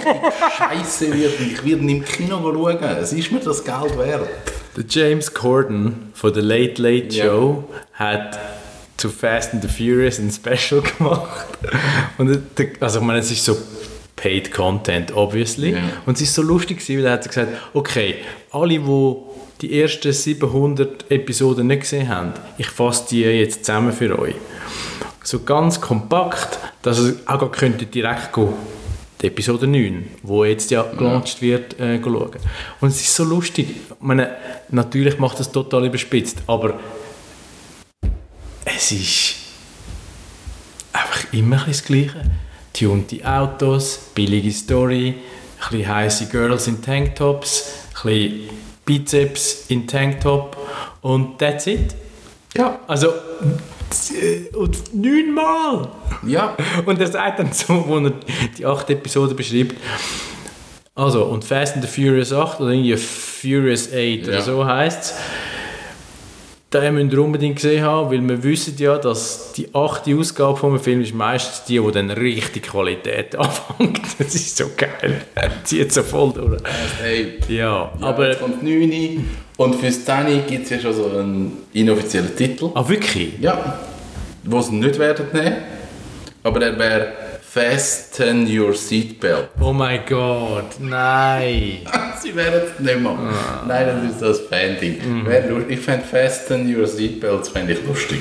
scheiße 0.56 1.12
wird. 1.12 1.41
Ich 1.41 1.65
werde 1.65 1.91
im 1.91 2.05
Kino 2.05 2.41
schauen. 2.41 2.79
Es 3.00 3.12
ist 3.12 3.31
mir 3.31 3.41
das 3.41 3.62
Geld 3.62 3.99
wert. 3.99 4.29
Der 4.77 4.85
James 4.89 5.33
Corden 5.35 6.11
von 6.15 6.33
The 6.33 6.41
Late 6.41 6.81
Late 6.81 7.15
Ja. 7.15 7.25
Show 7.27 7.65
hat 7.93 8.39
zu 8.97 9.11
Fast 9.11 9.53
and 9.53 9.62
the 9.62 9.69
Furious 9.69 10.19
ein 10.19 10.31
Special 10.31 10.83
gemacht. 10.99 11.47
Und 12.17 12.41
also 12.81 12.99
ich 13.00 13.05
meine, 13.05 13.19
es 13.21 13.31
ist 13.31 13.45
so 13.45 13.56
paid 14.17 14.51
Content, 14.53 15.15
obviously. 15.15 15.73
Ja. 15.73 15.79
Und 16.06 16.17
es 16.17 16.23
ist 16.23 16.35
so 16.35 16.43
lustig 16.43 16.79
gewesen, 16.79 16.99
weil 16.99 17.06
er 17.06 17.12
hat 17.12 17.29
gesagt, 17.29 17.53
okay, 17.75 18.17
alle, 18.51 18.79
die 18.79 19.15
die 19.61 19.81
ersten 19.81 20.12
700 20.12 21.11
Episoden 21.11 21.67
nicht 21.67 21.81
gesehen 21.81 22.09
haben, 22.09 22.33
ich 22.59 22.69
fasse 22.69 23.06
die 23.11 23.23
jetzt 23.23 23.65
zusammen 23.65 23.93
für 23.93 24.19
euch. 24.19 24.35
So 25.29 25.41
ganz 25.41 25.79
kompakt, 25.79 26.59
dass 26.81 27.01
ihr 27.01 27.17
auch 27.27 27.39
gar 27.39 27.51
könntet 27.51 27.95
direkt 27.95 28.33
gehen 28.33 28.49
die 29.21 29.27
Episode 29.27 29.67
9, 29.67 30.09
wo 30.23 30.43
jetzt 30.43 30.71
ja 30.71 30.83
gelauncht 30.85 31.43
wird, 31.43 31.79
äh, 31.79 32.01
schauen. 32.03 32.31
Und 32.81 32.89
es 32.89 33.03
ist 33.03 33.15
so 33.15 33.25
lustig. 33.25 33.69
Ich 33.69 33.97
meine, 34.01 34.37
natürlich 34.71 35.19
macht 35.19 35.39
es 35.39 35.53
total 35.53 35.85
überspitzt, 35.85 36.39
aber 36.47 36.81
es 38.65 38.91
ist 38.91 39.35
einfach 40.95 41.31
immer 41.31 41.61
ein 41.61 41.65
das 41.67 41.85
Gleiche. 41.85 42.23
Tunte 42.73 43.23
Autos, 43.23 43.99
billige 44.15 44.51
Story, 44.51 45.09
ein 45.09 45.71
bisschen 45.71 45.95
heisse 45.95 46.27
Girls 46.29 46.69
in 46.69 46.81
Tanktops, 46.81 47.71
ein 47.97 48.03
bisschen 48.03 48.51
Bizeps 48.87 49.67
in 49.69 49.87
Tanktop 49.87 50.56
und 51.03 51.39
that's 51.39 51.67
it. 51.67 51.94
Ja. 52.56 52.79
Also, 52.87 53.13
und 54.55 54.95
neunmal! 54.95 55.89
Ja. 56.27 56.57
Und 56.87 57.01
er 57.01 57.07
sagt 57.07 57.39
dann 57.39 57.53
so, 57.53 57.85
wo 57.87 57.99
er 57.99 58.13
die 58.57 58.67
acht 58.67 58.89
Episoden 58.91 59.37
beschreibt, 59.37 59.77
also, 60.95 61.27
und 61.27 61.45
Fast 61.45 61.77
and 61.77 61.85
the 61.85 61.89
Furious 62.03 62.33
8 62.33 62.61
oder 62.61 62.71
irgendwie 62.71 62.97
Furious 62.97 63.87
8 63.93 64.25
oder 64.25 64.33
Ja. 64.33 64.41
so 64.43 64.65
heisst 64.67 65.01
es, 65.03 65.15
den 66.72 66.94
müsst 66.94 67.13
ihr 67.13 67.22
unbedingt 67.22 67.56
gesehen 67.56 67.82
haben, 67.82 68.10
weil 68.10 68.29
wir 68.29 68.43
wissen 68.43 68.75
ja, 68.79 68.98
dass 68.98 69.53
die 69.53 69.75
achte 69.75 70.15
Ausgabe 70.15 70.56
von 70.56 70.70
einem 70.70 70.81
Film 70.81 71.01
ist 71.01 71.15
meistens 71.15 71.65
die, 71.65 71.79
die 71.81 71.93
dann 71.93 72.10
richtig 72.10 72.65
Qualität 72.65 73.34
anfängt. 73.39 74.01
Das 74.19 74.34
ist 74.34 74.56
so 74.56 74.67
geil. 74.77 75.22
Er 75.34 75.51
zieht 75.65 75.93
so 75.93 76.03
voll 76.03 76.32
durch. 76.34 76.60
Hey, 77.01 77.39
Ja, 77.48 77.91
Ja, 77.98 78.06
aber... 78.06 78.29
jetzt 78.29 78.41
kommt 78.41 78.63
9 78.63 79.25
und 79.56 79.75
fürs 79.77 80.05
10 80.05 80.46
gibt 80.46 80.65
es 80.65 80.70
ja 80.70 80.79
schon 80.79 80.93
so 80.93 81.06
einen 81.06 81.53
inoffiziellen 81.72 82.37
Titel. 82.37 82.70
Ah, 82.75 82.87
wirklich? 82.87 83.39
Ja, 83.41 83.79
wo 84.44 84.60
sie 84.60 84.75
nicht 84.75 84.98
werden 84.98 85.27
nehmen. 85.32 85.56
Aber 86.43 86.63
er 86.63 86.79
wäre 86.79 87.13
Fasten 87.50 88.46
Your 88.46 88.74
Seatbelt. 88.74 89.48
Oh 89.58 89.72
mein 89.72 90.00
Gott, 90.06 90.78
nein. 90.81 91.78
sie 92.20 92.36
werden 92.36 92.60
es 92.67 92.78
nicht 92.78 93.00
machen. 93.00 93.31
Nein, 93.67 93.86
das 93.86 94.12
ist 94.12 94.20
das 94.20 94.40
Fan-Ding. 94.48 95.24
Lustig. 95.24 95.70
Ich 95.70 95.81
fände 95.81 96.05
Fasten 96.05 96.74
Your 96.74 96.86
Seatbelts 96.86 97.48
fände 97.48 97.72
ich 97.72 97.86
lustig. 97.86 98.20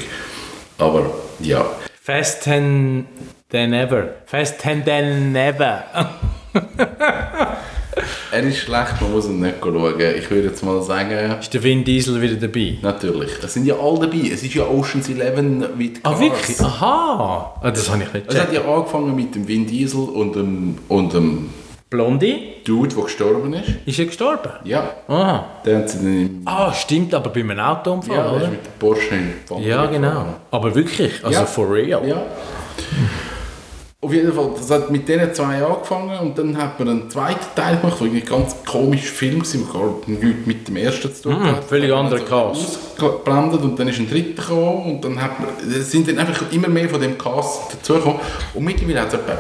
Aber 0.78 1.12
ja. 1.40 1.66
Fasten 2.02 3.06
than 3.52 3.74
ever. 3.74 4.14
Fasten 4.26 4.86
than 4.86 5.34
never. 5.34 5.84
Er 8.38 8.44
ist 8.44 8.58
schlecht, 8.60 9.02
man 9.02 9.12
muss 9.14 9.26
ihn 9.28 9.40
nicht 9.40 9.56
schauen. 9.60 9.94
Ich 10.00 10.30
würde 10.30 10.50
jetzt 10.50 10.64
mal 10.64 10.80
sagen, 10.84 11.10
Ist 11.40 11.52
der 11.56 11.64
Vin 11.64 11.84
Diesel 11.84 12.22
wieder 12.22 12.36
dabei? 12.36 12.76
natürlich. 12.84 13.32
Es 13.44 13.52
sind 13.56 13.66
ja 13.66 13.74
alle 13.80 14.02
dabei. 14.02 14.30
Es 14.32 14.44
ist 14.44 14.54
ja 14.54 14.64
Ocean's 14.68 15.10
Eleven 15.10 15.66
mit 15.76 16.02
Ah, 16.04 16.10
Cars. 16.12 16.20
wirklich? 16.20 16.62
Aha! 16.62 17.56
Ah, 17.64 17.72
das 17.72 17.90
habe 17.90 18.04
ich 18.04 18.14
nicht 18.14 18.26
Es 18.28 18.40
hat 18.40 18.52
gecheckt. 18.52 18.68
ja 18.68 18.72
angefangen 18.76 19.16
mit 19.16 19.34
dem 19.34 19.48
Vin 19.48 19.66
Diesel 19.66 20.02
und 20.02 20.36
dem, 20.36 20.78
und 20.88 21.14
dem 21.16 21.50
Blondie? 21.90 22.54
Dude, 22.64 22.94
der 22.94 23.06
gestorben 23.06 23.54
ist. 23.54 23.70
Ist 23.88 23.98
er 23.98 24.06
gestorben? 24.06 24.52
Ja, 24.66 24.88
Aha. 25.08 25.46
der 25.66 25.78
hat 25.80 25.90
sie 25.90 25.98
dann 25.98 26.42
Ah, 26.46 26.72
stimmt, 26.74 27.16
aber 27.16 27.32
bei 27.32 27.40
einem 27.40 27.58
Autounfall, 27.60 28.18
Ja, 28.18 28.24
er 28.26 28.30
ist 28.36 28.38
oder? 28.44 28.48
mit 28.52 28.60
dem 28.68 28.74
Porsche 28.78 29.16
Ja, 29.62 29.86
genau. 29.88 30.26
Aber 30.52 30.76
wirklich, 30.76 31.26
also 31.26 31.40
Ja. 31.40 31.46
for 31.48 31.72
real. 31.74 32.08
Ja. 32.08 32.22
Auf 34.00 34.14
jeden 34.14 34.32
Fall, 34.32 34.52
das 34.56 34.70
hat 34.70 34.92
mit 34.92 35.08
diesen 35.08 35.34
zwei 35.34 35.64
angefangen 35.64 36.20
und 36.20 36.38
dann 36.38 36.56
hat 36.56 36.78
man 36.80 36.88
einen 36.90 37.10
zweiten 37.10 37.48
Teil 37.56 37.78
gemacht, 37.78 38.00
der 38.00 38.08
ein 38.08 38.24
ganz 38.26 38.56
komischer 38.64 39.12
Film 39.12 39.42
war, 39.42 39.96
der 40.08 40.14
nichts 40.16 40.46
mit 40.46 40.68
dem 40.68 40.76
ersten 40.78 41.12
zu 41.16 41.24
tun 41.24 41.40
Mhm, 41.40 41.46
hat. 41.48 41.64
völlig 41.64 41.90
Dann 41.90 42.06
hat 42.06 42.14
anderer 42.14 42.24
Cast. 42.54 42.78
Ausgeblendet 42.96 43.62
und 43.62 43.80
dann 43.80 43.88
ist 43.88 43.98
ein 43.98 44.08
dritter 44.08 44.44
gekommen 44.44 44.86
und 44.86 45.04
dann 45.04 45.20
hat 45.20 45.40
man, 45.40 45.50
es 45.68 45.90
sind 45.90 46.08
dann 46.08 46.20
einfach 46.20 46.44
immer 46.52 46.68
mehr 46.68 46.88
von 46.88 47.02
dem 47.02 47.18
Cast 47.18 47.74
dazugekommen 47.74 48.20
und 48.54 48.64
mittlerweile 48.64 49.02
hat 49.02 49.08
es 49.08 49.14
etwa 49.16 49.36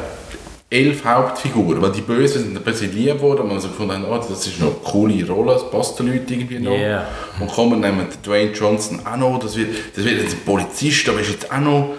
elf 0.71 1.05
Hauptfiguren, 1.05 1.79
weil 1.79 1.91
die 1.91 2.01
Bösen 2.01 2.43
sind 2.43 2.57
ein 2.57 2.63
bisschen 2.63 2.91
lieb 2.95 3.13
geworden 3.13 3.41
und 3.41 3.49
man 3.49 3.59
so 3.61 3.67
gefunden 3.67 4.03
oh, 4.09 4.17
das 4.17 4.47
ist 4.47 4.59
noch 4.59 4.67
eine 4.69 4.75
coole 4.83 5.27
Rolle, 5.27 5.53
das 5.53 5.69
passt 5.69 5.99
den 5.99 6.07
Leuten 6.11 6.33
irgendwie 6.33 6.59
noch. 6.59 6.71
Yeah. 6.71 7.05
Und 7.39 7.47
kommen 7.51 7.79
nehmen 7.79 8.07
Dwayne 8.25 8.51
Johnson 8.53 9.01
auch 9.05 9.17
noch, 9.17 9.39
das 9.39 9.55
wird, 9.55 9.69
das 9.95 10.03
wird 10.03 10.19
jetzt 10.19 10.33
ein 10.33 10.39
Polizist, 10.45 11.07
aber 11.07 11.21
ist 11.21 11.29
jetzt 11.29 11.51
auch 11.51 11.59
noch, 11.59 11.89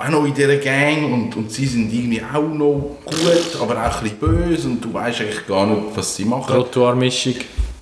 auch 0.00 0.08
noch 0.08 0.24
in 0.24 0.34
dieser 0.34 0.56
Gang 0.56 1.04
und, 1.12 1.36
und 1.36 1.50
sie 1.52 1.66
sind 1.66 1.92
irgendwie 1.92 2.22
auch 2.22 2.42
noch 2.42 2.96
gut, 3.04 3.60
aber 3.60 3.74
auch 3.86 3.96
ein 3.98 4.02
bisschen 4.02 4.18
böse 4.18 4.68
und 4.68 4.84
du 4.84 4.92
weißt 4.92 5.20
eigentlich 5.20 5.46
gar 5.46 5.66
nicht, 5.66 5.82
was 5.94 6.16
sie 6.16 6.24
machen. 6.24 6.54
Trottoirmischung. 6.54 7.34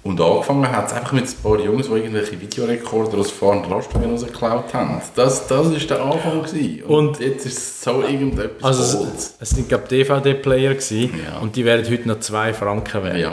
Und 0.04 0.18
angefangen 0.20 0.70
hat 0.70 0.86
es 0.86 0.92
einfach 0.94 1.12
mit 1.12 1.24
ein 1.26 1.34
paar 1.42 1.58
Jungs, 1.60 1.86
die 1.88 1.92
irgendwelche 1.92 2.40
Videorekorder 2.40 3.18
aus 3.18 3.30
fahrenden 3.30 3.70
Lastwagen 3.70 4.10
rausgeklaut 4.10 4.72
haben. 4.72 5.02
Das, 5.14 5.46
das 5.48 5.70
war 5.70 5.78
der 5.78 6.00
Anfang. 6.02 6.42
Gewesen. 6.42 6.82
Und, 6.84 7.08
Und- 7.08 7.20
jetzt 7.20 7.44
ist 7.44 7.58
es 7.58 7.82
so 7.82 8.00
irgendetwas 8.02 8.64
Also 8.78 9.00
Holz. 9.00 9.14
es, 9.16 9.34
es 9.40 9.50
sind 9.50 9.68
glaube 9.68 9.84
DVD-Player 9.88 10.72
Ja. 10.72 11.38
und 11.42 11.54
die 11.56 11.64
werden 11.64 11.84
heute 11.90 12.08
noch 12.08 12.20
2 12.20 12.54
Franken 12.54 13.04
wert. 13.04 13.18
Ja, 13.18 13.32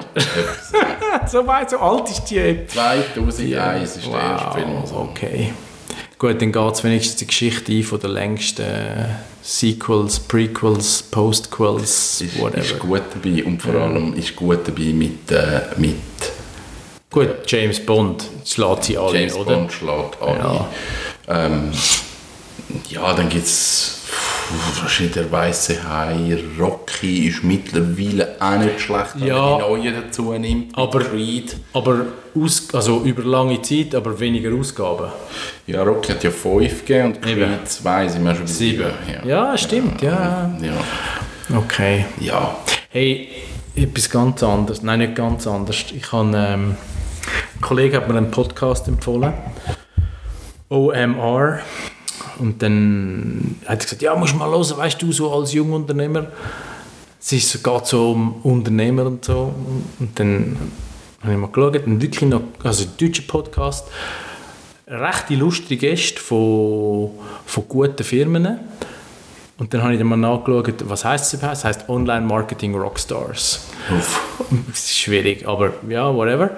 so 1.28 1.46
weit, 1.48 1.70
so 1.70 1.78
alt 1.78 2.10
ist 2.10 2.26
die 2.26 2.40
App. 2.40 2.70
2001 2.70 3.98
ist 3.98 4.08
der 4.08 4.20
erste 4.20 4.52
Film. 4.60 4.78
Also. 4.82 4.96
okay. 5.12 5.54
Gut, 6.18 6.42
dann 6.42 6.52
geht 6.52 6.74
es 6.74 6.84
wenigstens 6.84 7.16
die 7.18 7.28
Geschichte 7.28 7.72
ein 7.74 7.84
von 7.84 8.00
den 8.00 8.12
längsten 8.12 8.66
Sequels, 9.42 10.20
Prequels, 10.20 11.04
Postquels, 11.04 12.22
Ist, 12.22 12.40
whatever. 12.40 12.62
ist 12.62 12.80
gut 12.80 13.02
dabei 13.14 13.44
und 13.44 13.62
vor 13.62 13.76
allem 13.76 14.14
ist 14.16 14.36
gut 14.36 14.66
dabei 14.66 14.94
mit, 14.94 15.30
äh, 15.32 15.62
mit 15.78 15.96
Gut, 17.12 17.30
James 17.48 17.80
Bond 17.86 18.26
schlägt 18.46 18.86
sie 18.86 18.98
alle, 18.98 19.20
James 19.20 19.36
oder? 19.36 19.56
Bond 19.56 19.72
schlägt 19.72 20.22
alle. 20.22 20.40
Ja. 20.40 20.70
Ähm, 21.28 21.72
ja, 22.90 23.14
dann 23.14 23.30
gibt 23.30 23.46
es 23.46 24.02
der 25.16 25.32
weiße 25.32 25.88
Hai, 25.88 26.38
Rocky 26.60 27.28
ist 27.28 27.44
mittlerweile 27.44 28.25
auch 28.42 28.58
nicht 28.60 28.80
schlecht, 28.82 29.12
wenn 29.20 29.28
Ja. 29.28 29.42
man 29.42 29.58
die 29.58 29.90
neuen 29.90 29.96
dazu 30.04 30.34
nimmt. 30.34 30.78
Aber- 30.78 31.00
Creed. 31.00 31.56
Aber 31.74 32.06
aus, 32.36 32.68
also 32.74 33.02
über 33.04 33.24
lange 33.24 33.62
Zeit, 33.62 33.94
aber 33.96 34.20
weniger 34.20 34.54
Ausgaben. 34.54 35.12
Ja, 35.68 35.84
Rocky 35.84 36.12
hat 36.12 36.24
ja 36.24 36.32
5 36.32 36.86
gegeben 36.86 37.14
und 37.14 37.28
Eben. 37.28 37.42
Creed 37.42 37.68
2 37.70 38.08
sind 38.08 38.24
wir 38.24 38.34
schon 38.36 38.46
bei 38.46 38.52
Sieben. 38.52 38.92
Ja. 39.24 39.28
Ja, 39.52 39.58
stimmt, 39.58 40.02
ja. 40.02 40.52
ja. 40.62 41.58
Okay. 41.58 42.06
Ja. 42.20 42.56
Hey, 42.90 43.30
etwas 43.76 44.10
ganz 44.10 44.42
anderes. 44.44 44.82
Nein, 44.84 45.00
nicht 45.00 45.16
ganz 45.16 45.46
anders. 45.48 45.86
Ich 45.96 46.12
habe, 46.12 46.32
ähm, 46.36 46.76
ein 47.56 47.62
Kollege 47.62 47.98
hat 47.98 48.08
mir 48.10 48.18
einen 48.18 48.32
Podcast 48.32 48.88
empfohlen. 48.88 49.34
OMR. 50.70 51.60
Und 52.40 52.62
dann 52.62 53.56
hat 53.66 53.80
er 53.80 53.84
gesagt, 53.84 54.02
ja, 54.02 54.16
musst 54.16 54.34
du 54.34 54.38
mal 54.38 54.50
hören, 54.50 54.78
weißt 54.78 55.02
du, 55.02 55.12
so 55.12 55.32
als 55.34 55.54
Jungunternehmer. 55.54 56.28
Es 57.26 57.32
ist, 57.32 57.64
geht 57.64 57.86
so 57.88 58.12
um 58.12 58.34
Unternehmer 58.44 59.08
und 59.08 59.26
so. 59.26 59.52
Und 60.00 60.20
dann 60.20 60.56
habe 61.24 61.34
ich 61.34 61.40
mal 61.40 61.48
geschaut, 61.48 61.88
und 61.88 62.00
wirklich 62.00 62.30
noch, 62.30 62.42
also 62.64 62.84
ein 62.84 62.92
deutscher 63.00 63.24
Podcast, 63.24 63.88
recht 64.88 65.32
illustre 65.32 65.76
Gäste 65.76 66.22
von, 66.22 67.10
von 67.48 67.68
guten 67.68 68.04
Firmen. 68.04 68.60
Und 69.58 69.74
dann 69.74 69.82
habe 69.82 69.94
ich 69.94 69.98
dann 69.98 70.08
mal 70.08 70.18
nachgeschaut, 70.18 70.88
was 70.88 71.04
heißt 71.04 71.26
es 71.26 71.40
überhaupt? 71.40 71.58
Es 71.58 71.66
heißt 71.66 71.90
Online 71.90 72.24
Marketing 72.28 72.76
Rockstars. 72.76 73.70
Uff. 73.90 74.22
Schwierig, 74.76 75.48
aber 75.48 75.74
ja, 75.90 76.14
whatever. 76.14 76.52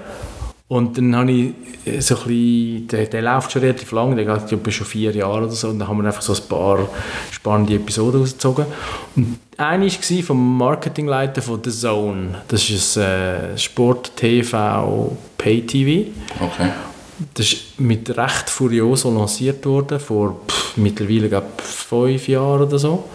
Und 0.69 0.97
dann 0.97 1.15
habe 1.15 1.31
ich 1.31 1.53
äh, 1.85 2.01
so 2.01 2.15
ein 2.15 2.23
bisschen, 2.23 2.87
der, 2.89 3.05
der 3.05 3.21
läuft 3.21 3.51
schon 3.51 3.61
relativ 3.61 3.91
lang, 3.93 4.15
der 4.17 4.25
geht 4.25 4.67
ich 4.67 4.75
schon 4.75 4.85
vier 4.85 5.15
Jahre 5.15 5.45
oder 5.45 5.51
so, 5.51 5.69
und 5.69 5.79
dann 5.79 5.87
haben 5.87 5.97
wir 5.97 6.05
einfach 6.05 6.21
so 6.21 6.33
ein 6.33 6.47
paar 6.49 6.89
spannende 7.31 7.75
Episoden 7.75 8.19
rausgezogen. 8.19 8.65
Und 9.15 9.39
eine 9.57 9.85
war 9.85 10.23
vom 10.23 10.57
Marketingleiter 10.57 11.41
von 11.41 11.61
The 11.63 11.71
Zone. 11.71 12.41
Das 12.49 12.69
ist 12.69 12.97
ein 12.97 13.03
äh, 13.03 13.57
Sport, 13.57 14.11
TV, 14.17 15.15
Pay-TV. 15.37 16.09
Okay. 16.41 16.69
Das 17.33 17.53
ist 17.53 17.79
mit 17.79 18.15
recht 18.15 18.49
Furioso 18.49 19.09
lanciert 19.09 19.65
worden, 19.65 19.99
vor 19.99 20.41
pff, 20.47 20.77
mittlerweile 20.77 21.29
glaube 21.29 21.47
ich, 21.57 21.63
fünf 21.63 22.27
Jahren 22.27 22.63
oder 22.63 22.77
so. 22.77 23.05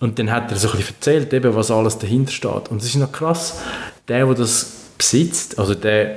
Und 0.00 0.18
dann 0.18 0.30
hat 0.30 0.50
er 0.50 0.56
so 0.56 0.70
ein 0.70 0.78
bisschen 0.78 0.94
erzählt, 0.96 1.32
eben, 1.34 1.54
was 1.54 1.70
alles 1.70 1.98
dahinter 1.98 2.32
steht. 2.32 2.70
Und 2.70 2.78
es 2.78 2.86
ist 2.86 2.96
noch 2.96 3.12
krass, 3.12 3.60
der, 4.08 4.24
der 4.24 4.34
das 4.34 4.79
besitzt, 5.00 5.58
also 5.58 5.74
der, 5.74 6.16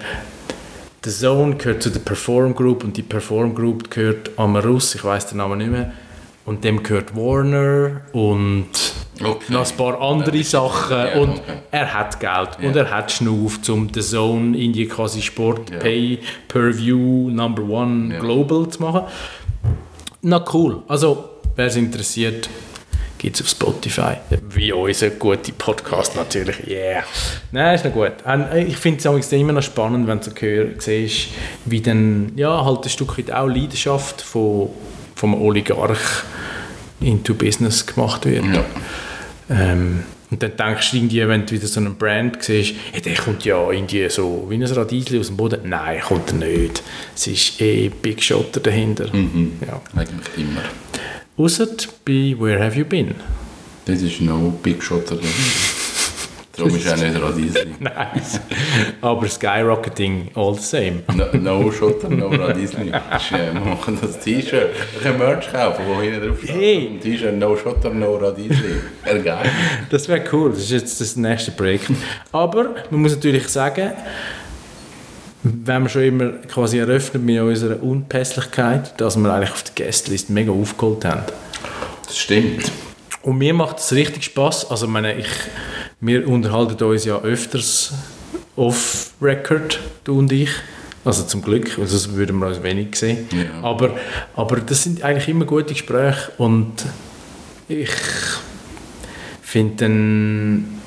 der 1.06 1.12
Zone 1.12 1.56
gehört 1.56 1.82
zu 1.84 1.90
der 1.90 2.02
Perform 2.02 2.54
Group 2.54 2.84
und 2.84 2.98
die 2.98 3.02
Perform 3.02 3.56
Group 3.56 3.90
gehört 3.90 4.32
Amarus, 4.38 4.94
ich 4.96 5.04
weiß 5.06 5.28
den 5.28 5.38
Namen 5.38 5.58
nicht 5.60 5.72
mehr. 5.72 5.94
Und 6.46 6.66
dem 6.66 6.84
gehört 6.84 7.16
Warner 7.16 8.02
und 8.12 8.66
Okay. 9.22 9.54
noch 9.54 9.70
ein 9.72 9.78
paar 9.78 10.02
andere 10.02 10.36
Ja, 10.36 10.44
Sachen. 10.44 10.98
ja, 10.98 11.14
und 11.22 11.30
okay. 11.30 11.54
er 11.72 11.94
hat 11.94 12.20
Geld 12.20 12.50
Ja. 12.60 12.68
und 12.68 12.76
er 12.76 12.92
hat 12.92 13.10
Schnuff, 13.14 13.60
um 13.70 13.88
The 13.94 14.02
Zone 14.02 14.58
in 14.58 14.74
die 14.74 14.86
quasi 14.88 15.22
Sport. 15.22 15.80
Pay 15.80 16.20
Per 16.50 16.78
View 16.78 17.30
Number 17.30 17.64
One. 17.64 18.18
Global 18.20 18.68
zu 18.68 18.82
machen. 18.82 19.04
Na 20.24 20.44
cool. 20.54 20.82
Also, 20.90 21.30
wer 21.56 21.68
es 21.68 21.78
interessiert, 21.78 22.50
gibt 23.24 23.38
es 23.38 23.42
auf 23.42 23.48
Spotify. 23.48 24.18
Wie 24.50 24.74
unser 24.74 25.10
guter 25.12 25.54
Podcast 25.58 26.16
natürlich. 26.18 26.68
Yeah. 26.68 27.04
Nein, 27.54 27.76
ist 27.76 27.86
noch 27.86 27.94
gut. 27.94 28.12
Und 28.26 28.48
Ich 28.68 28.76
finde 28.76 29.10
es 29.18 29.32
immer 29.32 29.54
noch 29.54 29.64
spannend, 29.64 30.08
wenn 30.08 30.20
du 30.20 30.74
siehst, 30.78 31.30
wie 31.64 31.80
dann 31.80 32.34
ja, 32.36 32.66
halt 32.66 32.84
ein 32.84 32.90
Stück 32.90 33.18
weit 33.18 33.32
auch 33.32 33.48
Leidenschaft 33.48 34.22
von, 34.22 34.70
vom 35.16 35.42
Oligarch 35.42 36.24
into 37.00 37.34
Business 37.34 37.86
gemacht 37.86 38.26
wird. 38.26 38.44
Ja. 38.46 38.66
Ähm, 39.50 40.04
und 40.30 40.44
dann 40.44 40.58
denkst 40.58 40.92
du 40.92 40.98
irgendwie, 40.98 41.26
wenn 41.26 41.46
du 41.46 41.52
wieder 41.52 41.68
so 41.68 41.80
einen 41.80 41.96
Brand 41.96 42.44
siehst, 42.44 42.74
ja, 42.94 43.00
der 43.00 43.16
kommt 43.16 43.46
ja 43.46 43.72
irgendwie 43.72 44.10
so 44.10 44.48
wie 44.50 44.56
ein 44.56 44.64
Radiesli 44.64 45.18
aus 45.20 45.28
dem 45.28 45.38
Boden. 45.38 45.62
Nein, 45.64 46.02
kommt 46.02 46.32
er 46.34 46.40
nicht. 46.40 46.84
Es 47.16 47.28
ist 47.28 47.62
eh 47.62 47.88
Big 47.88 48.22
Shotter 48.22 48.60
dahinter. 48.60 49.14
Mhm. 49.14 49.54
Ja. 49.66 49.80
Eigentlich 49.96 50.38
immer. 50.38 50.62
Ausser 51.36 51.68
bei 52.06 52.36
Where 52.38 52.64
Have 52.64 52.78
You 52.78 52.86
Been? 52.86 53.16
Das 53.86 54.02
ist 54.02 54.22
no 54.22 54.54
Big 54.62 54.84
Shot. 54.84 55.12
Darum 56.56 56.76
ist 56.76 56.86
er 56.86 56.98
nicht 56.98 57.20
Radiesli. 57.20 57.74
Nice. 57.80 58.40
Aber 59.02 59.28
Skyrocketing 59.28 60.30
all 60.36 60.54
the 60.54 60.62
same. 60.62 61.02
No, 61.16 61.26
no 61.34 61.72
Shot, 61.72 62.08
no 62.08 62.28
Radiesli. 62.28 62.90
Äh, 62.90 63.54
Wir 63.54 63.60
machen 63.60 63.98
das 64.00 64.20
T-Shirt. 64.20 64.70
Wir 64.94 65.02
können 65.02 65.18
Merch 65.18 65.52
kaufen, 65.52 65.84
wo 65.88 66.00
hinten 66.00 66.28
drauf 66.28 66.38
steht. 66.44 66.56
Hey. 66.56 67.00
T-Shirt, 67.02 67.36
no 67.36 67.58
Shot, 67.58 67.84
no 67.96 68.16
Radiesli. 68.18 68.76
Geil. 69.24 69.52
Das 69.90 70.08
wäre 70.08 70.24
cool, 70.32 70.52
das 70.52 70.60
ist 70.60 70.72
jetzt 70.72 71.02
das 71.02 71.16
nächste 71.16 71.50
Projekt. 71.52 71.90
Aber 72.32 72.76
man 72.92 73.02
muss 73.02 73.16
natürlich 73.16 73.48
sagen, 73.48 73.94
wenn 75.44 75.84
wir 75.84 75.90
schon 75.90 76.04
immer 76.04 76.30
quasi 76.48 76.80
eröffnet 76.80 77.24
mit 77.24 77.40
unserer 77.40 77.82
Unpässlichkeit, 77.84 79.00
dass 79.00 79.18
wir 79.18 79.34
eigentlich 79.34 79.52
auf 79.52 79.64
der 79.64 79.86
Guestlist 79.86 80.30
mega 80.30 80.52
aufgeholt 80.52 81.04
haben. 81.06 81.24
Das 82.06 82.18
stimmt. 82.18 82.72
Und 83.22 83.38
mir 83.38 83.54
macht 83.54 83.80
es 83.80 83.92
richtig 83.92 84.24
Spaß. 84.26 84.72
Also, 84.72 84.86
ich 84.86 84.92
meine, 84.92 85.16
ich, 85.18 85.28
wir 86.00 86.28
unterhalten 86.28 86.82
uns 86.84 87.06
ja 87.06 87.22
öfters 87.22 87.94
off-Record, 88.56 89.80
du 90.04 90.20
und 90.20 90.32
ich. 90.32 90.50
Also 91.06 91.24
zum 91.24 91.42
Glück, 91.42 91.78
weil 91.78 91.88
sonst 91.88 92.16
würden 92.16 92.40
wir 92.40 92.48
uns 92.48 92.64
wenig 92.64 92.96
sehen. 92.96 93.28
Ja. 93.32 93.62
Aber, 93.62 93.98
aber 94.36 94.58
das 94.62 94.84
sind 94.84 95.04
eigentlich 95.04 95.28
immer 95.28 95.44
gute 95.44 95.74
Gespräche 95.74 96.32
und 96.38 96.72
ich 97.68 97.90
finde 99.42 99.76
dann, 99.76 100.82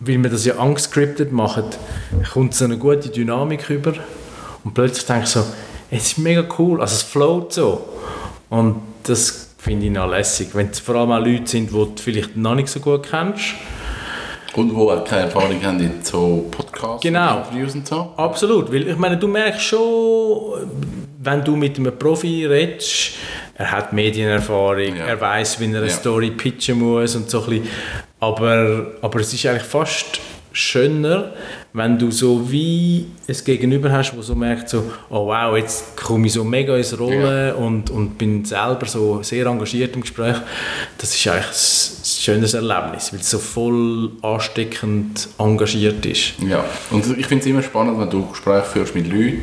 weil 0.00 0.22
wir 0.22 0.30
das 0.30 0.44
ja 0.44 0.54
unscripted 0.54 1.32
machen, 1.32 1.64
kommt 2.32 2.54
so 2.54 2.64
eine 2.64 2.78
gute 2.78 3.08
Dynamik 3.10 3.68
rüber 3.68 3.92
und 4.64 4.74
plötzlich 4.74 5.06
denke 5.06 5.24
ich 5.24 5.30
so, 5.30 5.44
es 5.90 6.06
ist 6.12 6.18
mega 6.18 6.44
cool, 6.58 6.80
also 6.80 6.94
es 6.94 7.02
float 7.02 7.52
so. 7.52 7.86
Und 8.48 8.76
das 9.04 9.48
finde 9.58 9.86
ich 9.86 9.92
noch 9.92 10.08
lässig, 10.08 10.48
wenn 10.54 10.70
es 10.70 10.78
vor 10.80 10.94
allem 10.96 11.12
auch 11.12 11.18
Leute 11.24 11.46
sind, 11.50 11.70
die 11.70 11.74
du 11.74 11.92
vielleicht 12.00 12.36
noch 12.36 12.54
nicht 12.54 12.68
so 12.68 12.80
gut 12.80 13.08
kennst. 13.08 13.54
Und 14.56 14.74
wo 14.74 14.90
auch 14.90 15.04
keine 15.04 15.22
Erfahrung 15.26 15.62
haben 15.62 15.78
in 15.78 16.02
so 16.02 16.46
Podcasts 16.50 17.02
Genau. 17.02 17.36
und 17.36 17.42
Interviews 17.46 17.74
und 17.76 17.86
so. 17.86 18.12
Absolut, 18.16 18.72
weil 18.72 18.88
ich 18.88 18.96
meine, 18.96 19.16
du 19.16 19.28
merkst 19.28 19.60
schon, 19.62 20.68
wenn 21.22 21.44
du 21.44 21.54
mit 21.54 21.78
einem 21.78 21.96
Profi 21.96 22.46
redest, 22.46 23.12
er 23.54 23.70
hat 23.70 23.92
Medienerfahrung, 23.92 24.96
Ja. 24.96 25.04
er 25.04 25.20
weiß, 25.20 25.60
wie 25.60 25.70
er 25.72 25.78
eine 25.78 25.86
Ja. 25.86 25.92
Story 25.92 26.30
pitchen 26.32 26.78
muss 26.80 27.14
und 27.14 27.30
so 27.30 27.44
ein 27.44 27.50
bisschen. 27.50 27.68
Aber, 28.20 28.86
aber 29.00 29.20
es 29.20 29.32
ist 29.32 29.46
eigentlich 29.46 29.64
fast 29.64 30.20
schöner, 30.52 31.32
wenn 31.72 31.98
du 31.98 32.10
so 32.10 32.50
wie 32.50 33.06
es 33.26 33.44
Gegenüber 33.44 33.92
hast, 33.92 34.16
wo 34.16 34.22
so 34.22 34.34
merkt 34.34 34.68
so, 34.68 34.82
oh 35.08 35.26
wow, 35.26 35.56
jetzt 35.56 35.96
komme 35.96 36.26
ich 36.26 36.32
so 36.32 36.42
mega 36.42 36.76
ins 36.76 36.98
Rollen 36.98 37.54
und, 37.54 37.90
und 37.90 38.18
bin 38.18 38.44
selber 38.44 38.86
so 38.86 39.22
sehr 39.22 39.46
engagiert 39.46 39.94
im 39.94 40.02
Gespräch. 40.02 40.36
Das 40.98 41.14
ist 41.14 41.26
eigentlich 41.28 41.46
ein 41.46 42.04
schönes 42.04 42.54
Erlebnis, 42.54 43.12
weil 43.12 43.20
es 43.20 43.30
so 43.30 43.38
voll 43.38 44.10
ansteckend 44.22 45.28
engagiert 45.38 46.04
ist. 46.04 46.34
Ja, 46.46 46.64
und 46.90 47.06
ich 47.16 47.26
finde 47.26 47.42
es 47.42 47.46
immer 47.46 47.62
spannend, 47.62 48.00
wenn 48.00 48.10
du 48.10 48.26
Gespräche 48.26 48.66
führst 48.66 48.94
mit 48.94 49.06
Leuten 49.06 49.42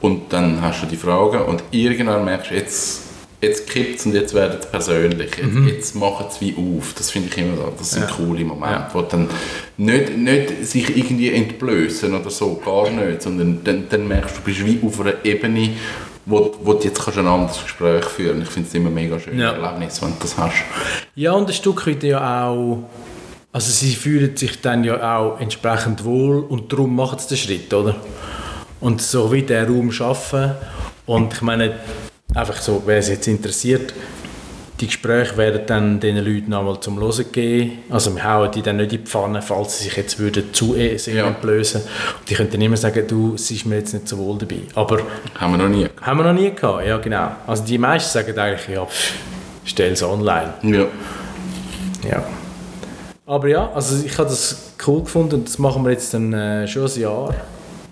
und 0.00 0.32
dann 0.32 0.60
hast 0.60 0.82
du 0.82 0.86
die 0.86 0.96
Fragen 0.96 1.42
und 1.42 1.64
irgendwann 1.70 2.24
merkst 2.24 2.50
du, 2.50 2.54
jetzt 2.54 3.00
jetzt 3.44 3.68
kippt 3.68 4.00
es 4.00 4.06
und 4.06 4.14
jetzt 4.14 4.34
werden 4.34 4.58
es 4.60 4.66
persönlich. 4.66 5.36
Jetzt, 5.36 5.52
mhm. 5.52 5.68
jetzt 5.68 5.94
machen 5.94 6.26
es 6.28 6.40
wie 6.40 6.54
auf. 6.56 6.94
Das 6.94 7.10
finde 7.10 7.28
ich 7.30 7.38
immer 7.38 7.56
so. 7.56 7.72
Das 7.76 7.90
sind 7.90 8.08
ja. 8.08 8.16
coole 8.16 8.44
Momente, 8.44 8.74
ja. 8.74 8.90
wo 8.92 9.02
dann 9.02 9.28
nicht, 9.76 10.16
nicht 10.16 10.66
sich 10.66 10.96
irgendwie 10.96 11.32
entblößen 11.32 12.14
oder 12.14 12.30
so, 12.30 12.60
gar 12.64 12.90
nicht, 12.90 13.22
sondern 13.22 13.62
dann, 13.64 13.88
dann 13.88 14.08
merkst 14.08 14.36
du, 14.36 14.40
du 14.40 14.44
bist 14.44 14.66
wie 14.66 14.80
auf 14.84 15.00
einer 15.00 15.24
Ebene, 15.24 15.70
wo, 16.26 16.54
wo 16.62 16.74
du 16.74 16.84
jetzt 16.84 17.02
kannst 17.02 17.18
ein 17.18 17.26
anderes 17.26 17.62
Gespräch 17.62 18.04
führen 18.04 18.42
Ich 18.42 18.48
finde 18.48 18.68
es 18.68 18.74
immer 18.74 18.90
mega 18.90 19.18
schön, 19.20 19.38
ja. 19.38 19.52
Erlebnis, 19.52 20.00
wenn 20.02 20.10
du 20.10 20.16
das 20.20 20.36
hast. 20.36 20.64
Ja, 21.14 21.32
und 21.32 21.48
ein 21.48 21.54
Stück 21.54 21.86
weit 21.86 22.02
ja 22.02 22.46
auch, 22.48 22.84
also 23.52 23.70
sie 23.70 23.94
fühlen 23.94 24.36
sich 24.36 24.60
dann 24.60 24.84
ja 24.84 25.18
auch 25.18 25.40
entsprechend 25.40 26.04
wohl 26.04 26.38
und 26.40 26.72
darum 26.72 26.96
machen 26.96 27.18
sie 27.18 27.28
den 27.28 27.36
Schritt, 27.36 27.74
oder? 27.74 27.96
Und 28.80 29.00
so 29.00 29.32
wie 29.32 29.42
der 29.42 29.68
Raum 29.68 29.92
schaffen 29.92 30.52
und 31.06 31.34
ich 31.34 31.42
meine, 31.42 31.74
einfach 32.34 32.60
so, 32.60 32.82
wer 32.84 32.98
es 32.98 33.08
jetzt 33.08 33.26
interessiert, 33.26 33.94
die 34.80 34.86
Gespräche 34.86 35.36
werden 35.36 35.62
dann 35.66 36.00
den 36.00 36.16
Leuten 36.16 36.52
einmal 36.52 36.80
zum 36.80 36.98
Hören 36.98 37.16
gegeben. 37.16 37.84
Also 37.90 38.14
wir 38.14 38.24
hauen 38.24 38.50
die 38.50 38.60
dann 38.60 38.76
nicht 38.76 38.92
in 38.92 39.04
die 39.04 39.06
Pfanne, 39.06 39.40
falls 39.40 39.78
sie 39.78 39.84
sich 39.84 39.96
jetzt 39.96 40.18
würden 40.18 40.52
zu 40.52 40.74
sehr 40.74 41.14
ja. 41.14 41.26
entblößen. 41.28 41.80
Und 41.80 42.28
die 42.28 42.34
könnten 42.34 42.60
immer 42.60 42.76
sagen, 42.76 43.06
du, 43.06 43.36
sie 43.36 43.54
ist 43.54 43.66
mir 43.66 43.76
jetzt 43.76 43.94
nicht 43.94 44.08
so 44.08 44.18
wohl 44.18 44.36
dabei. 44.36 44.62
Aber... 44.74 44.98
Haben 45.36 45.52
wir 45.52 45.58
noch 45.58 45.68
nie. 45.68 45.86
Haben 46.00 46.18
wir 46.18 46.24
noch 46.24 46.40
nie 46.40 46.50
gehabt, 46.50 46.86
ja 46.86 46.98
genau. 46.98 47.30
Also 47.46 47.62
die 47.62 47.78
meisten 47.78 48.12
sagen 48.12 48.36
eigentlich, 48.36 48.68
ja, 48.68 48.86
stell 49.64 49.92
es 49.92 50.02
online. 50.02 50.54
Ja. 50.62 50.86
Ja. 52.10 52.24
Aber 53.26 53.48
ja, 53.48 53.70
also 53.72 54.04
ich 54.04 54.18
habe 54.18 54.28
das 54.28 54.72
cool 54.86 55.04
gefunden 55.04 55.36
und 55.36 55.48
das 55.48 55.58
machen 55.58 55.84
wir 55.84 55.92
jetzt 55.92 56.12
dann 56.12 56.32
äh, 56.32 56.66
schon 56.66 56.86
ein 56.86 57.00
Jahr 57.00 57.34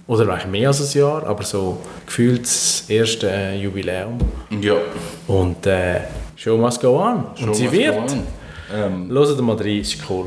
oder 0.06 0.28
eigentlich 0.28 0.46
mehr 0.46 0.68
als 0.68 0.80
ein 0.94 0.98
Jahr, 0.98 1.26
aber 1.26 1.42
so 1.44 1.78
gefühlt 2.06 2.42
das 2.42 2.84
erste 2.88 3.30
äh, 3.30 3.60
Jubiläum. 3.60 4.18
Ja. 4.60 4.74
Und 5.26 5.66
äh, 5.66 6.00
Show 6.36 6.56
must 6.56 6.80
go 6.80 7.00
on. 7.00 7.24
Show 7.36 7.46
Und 7.46 7.54
sie 7.54 7.70
wird. 7.70 8.16
Ähm, 8.74 9.10
Hört 9.10 9.40
mal 9.40 9.56
rein, 9.56 9.80
ist 9.80 9.98
cool. 10.08 10.26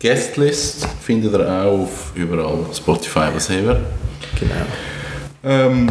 Guestlist 0.00 0.86
findet 1.02 1.32
ihr 1.32 1.40
auch 1.40 1.82
auf 1.82 2.12
überall 2.14 2.64
Spotify, 2.72 3.28
was 3.34 3.50
haben 3.50 3.66
wir. 3.66 3.80
Genau. 4.38 4.54
Ähm, 5.42 5.88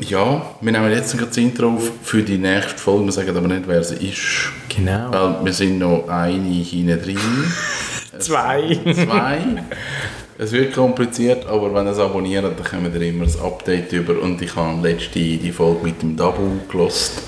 ja, 0.00 0.42
wir 0.60 0.72
nehmen 0.72 0.90
jetzt 0.90 1.12
gerade 1.12 1.28
das 1.28 1.36
Intro 1.36 1.74
auf 1.74 1.90
für 2.02 2.22
die 2.22 2.38
nächste 2.38 2.78
Folge. 2.78 3.06
Wir 3.06 3.12
sagen 3.12 3.36
aber 3.36 3.48
nicht, 3.48 3.66
wer 3.66 3.82
sie 3.82 3.96
ist. 4.06 4.50
Genau. 4.68 5.12
Weil 5.12 5.44
wir 5.44 5.52
sind 5.52 5.78
noch 5.78 6.08
eine 6.08 6.42
hinten 6.42 7.02
drin. 7.02 7.18
zwei. 8.18 8.78
Zwei. 8.94 9.64
Es 10.40 10.52
wird 10.52 10.72
kompliziert, 10.72 11.46
aber 11.46 11.74
wenn 11.74 11.86
ihr 11.86 11.90
es 11.90 11.98
abonniert, 11.98 12.44
dann 12.44 12.64
kommt 12.64 12.94
ihr 12.94 13.02
immer 13.02 13.24
ein 13.24 13.40
Update 13.44 13.92
über. 13.92 14.22
Und 14.22 14.40
ich 14.40 14.54
habe 14.54 14.88
letzte 14.88 15.18
die 15.18 15.50
Folge 15.50 15.86
mit 15.86 16.00
dem 16.00 16.16
Double 16.16 16.60
gelost. 16.70 17.22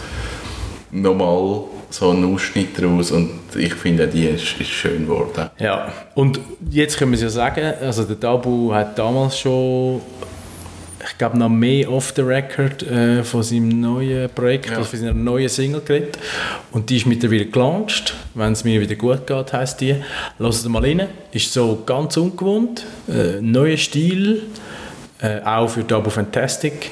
Nochmal 0.92 1.64
so 1.90 2.10
einen 2.10 2.32
Ausschnitt 2.32 2.80
daraus 2.80 3.10
und 3.10 3.30
ich 3.56 3.74
finde, 3.74 4.06
die 4.06 4.26
ist, 4.26 4.60
ist 4.60 4.70
schön 4.70 5.06
geworden. 5.06 5.50
Ja, 5.58 5.92
und 6.14 6.38
jetzt 6.70 6.98
können 6.98 7.10
wir 7.10 7.16
es 7.16 7.22
ja 7.22 7.30
sagen, 7.30 7.74
also 7.80 8.04
der 8.04 8.14
Dabu 8.14 8.72
hat 8.72 8.96
damals 8.96 9.40
schon 9.40 10.00
ich 11.10 11.18
glaube, 11.18 11.38
noch 11.38 11.48
mehr 11.48 11.90
off 11.90 12.12
the 12.14 12.22
record 12.22 12.82
äh, 12.82 13.22
von 13.24 13.42
seinem 13.42 13.80
neuen 13.80 14.30
Projekt, 14.30 14.66
ja. 14.66 14.76
also 14.76 14.90
von 14.90 14.98
seiner 14.98 15.12
neuen 15.12 15.48
Single 15.48 15.80
geredet. 15.80 16.18
Und 16.70 16.88
die 16.88 16.96
ist 16.96 17.06
mittlerweile 17.06 17.46
gelauncht. 17.46 18.14
Wenn 18.34 18.52
es 18.52 18.64
mir 18.64 18.80
wieder 18.80 18.94
gut 18.94 19.26
geht, 19.26 19.52
heisst 19.52 19.80
die. 19.80 19.96
Lasst 20.38 20.68
mal 20.68 20.82
rein. 20.82 21.08
Ist 21.32 21.52
so 21.52 21.82
ganz 21.84 22.16
ungewohnt. 22.16 22.86
Äh, 23.08 23.40
neuer 23.40 23.76
Stil. 23.76 24.42
Äh, 25.20 25.40
auch 25.44 25.68
für 25.68 25.84
Double 25.84 26.10
Fantastic. 26.10 26.90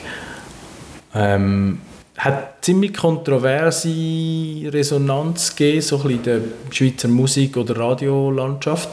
Ähm, 1.15 1.81
hat 2.19 2.65
ziemlich 2.65 2.95
kontroverse 2.95 3.89
Resonanz 3.89 5.55
gegeben, 5.55 5.81
so 5.81 5.97
ein 5.97 6.03
bisschen 6.03 6.19
in 6.19 6.23
der 6.25 6.41
Schweizer 6.71 7.09
Musik- 7.09 7.57
oder 7.57 7.79
Radiolandschaft. 7.79 8.89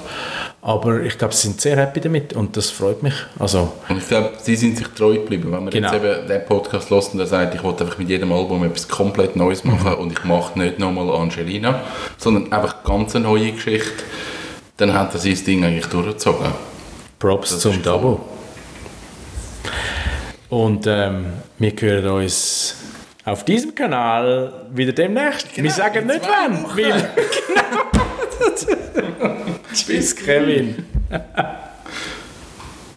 Aber 0.68 1.04
ich 1.04 1.16
glaube, 1.20 1.32
sie 1.32 1.44
sind 1.44 1.62
sehr 1.62 1.78
happy 1.78 2.00
damit 2.00 2.34
und 2.34 2.58
das 2.58 2.72
freut 2.72 3.04
mich. 3.04 3.14
Also, 3.38 3.72
und 3.88 4.00
ich 4.00 4.08
glaube, 4.08 4.32
sie 4.42 4.56
sind 4.56 4.76
sich 4.76 4.88
treu 4.88 5.14
geblieben. 5.14 5.52
Wenn 5.52 5.66
man 5.66 5.70
genau. 5.70 5.94
jetzt 5.94 6.04
eben 6.04 6.28
den 6.28 6.44
Podcast 6.44 6.90
hört 6.90 7.14
und 7.14 7.20
er 7.20 7.28
sagt, 7.28 7.54
ich 7.54 7.62
wollte 7.62 7.84
einfach 7.84 8.00
mit 8.00 8.10
jedem 8.10 8.32
Album 8.32 8.64
etwas 8.64 8.88
komplett 8.88 9.36
Neues 9.36 9.64
machen 9.64 9.92
mhm. 9.92 10.00
und 10.00 10.12
ich 10.12 10.24
mache 10.24 10.58
nicht 10.58 10.80
nochmal 10.80 11.08
Angelina, 11.22 11.82
sondern 12.18 12.52
einfach 12.52 12.84
ganz 12.84 13.16
eine 13.16 13.26
neue 13.26 13.52
Geschichte, 13.52 13.92
dann 14.78 14.92
hat 14.92 15.14
er 15.14 15.20
sein 15.20 15.38
Ding 15.46 15.64
eigentlich 15.64 15.86
durchgezogen. 15.86 16.48
Props 17.20 17.52
das 17.52 17.60
zum 17.60 17.84
Double. 17.84 18.18
Und 20.50 20.88
ähm, 20.88 21.28
wir 21.60 21.74
hören 21.80 22.24
uns 22.24 22.76
auf 23.24 23.46
diesem 23.46 23.76
Kanal 23.76 24.66
wieder 24.74 24.94
demnächst. 24.94 25.54
Genau, 25.54 25.66
wir 25.66 25.72
sagen 25.72 26.08
nicht 26.08 26.22
wann. 26.28 26.66
Weil, 26.76 27.12
genau. 27.14 27.95
Tschüss, 29.74 30.16
Kevin. 30.16 30.86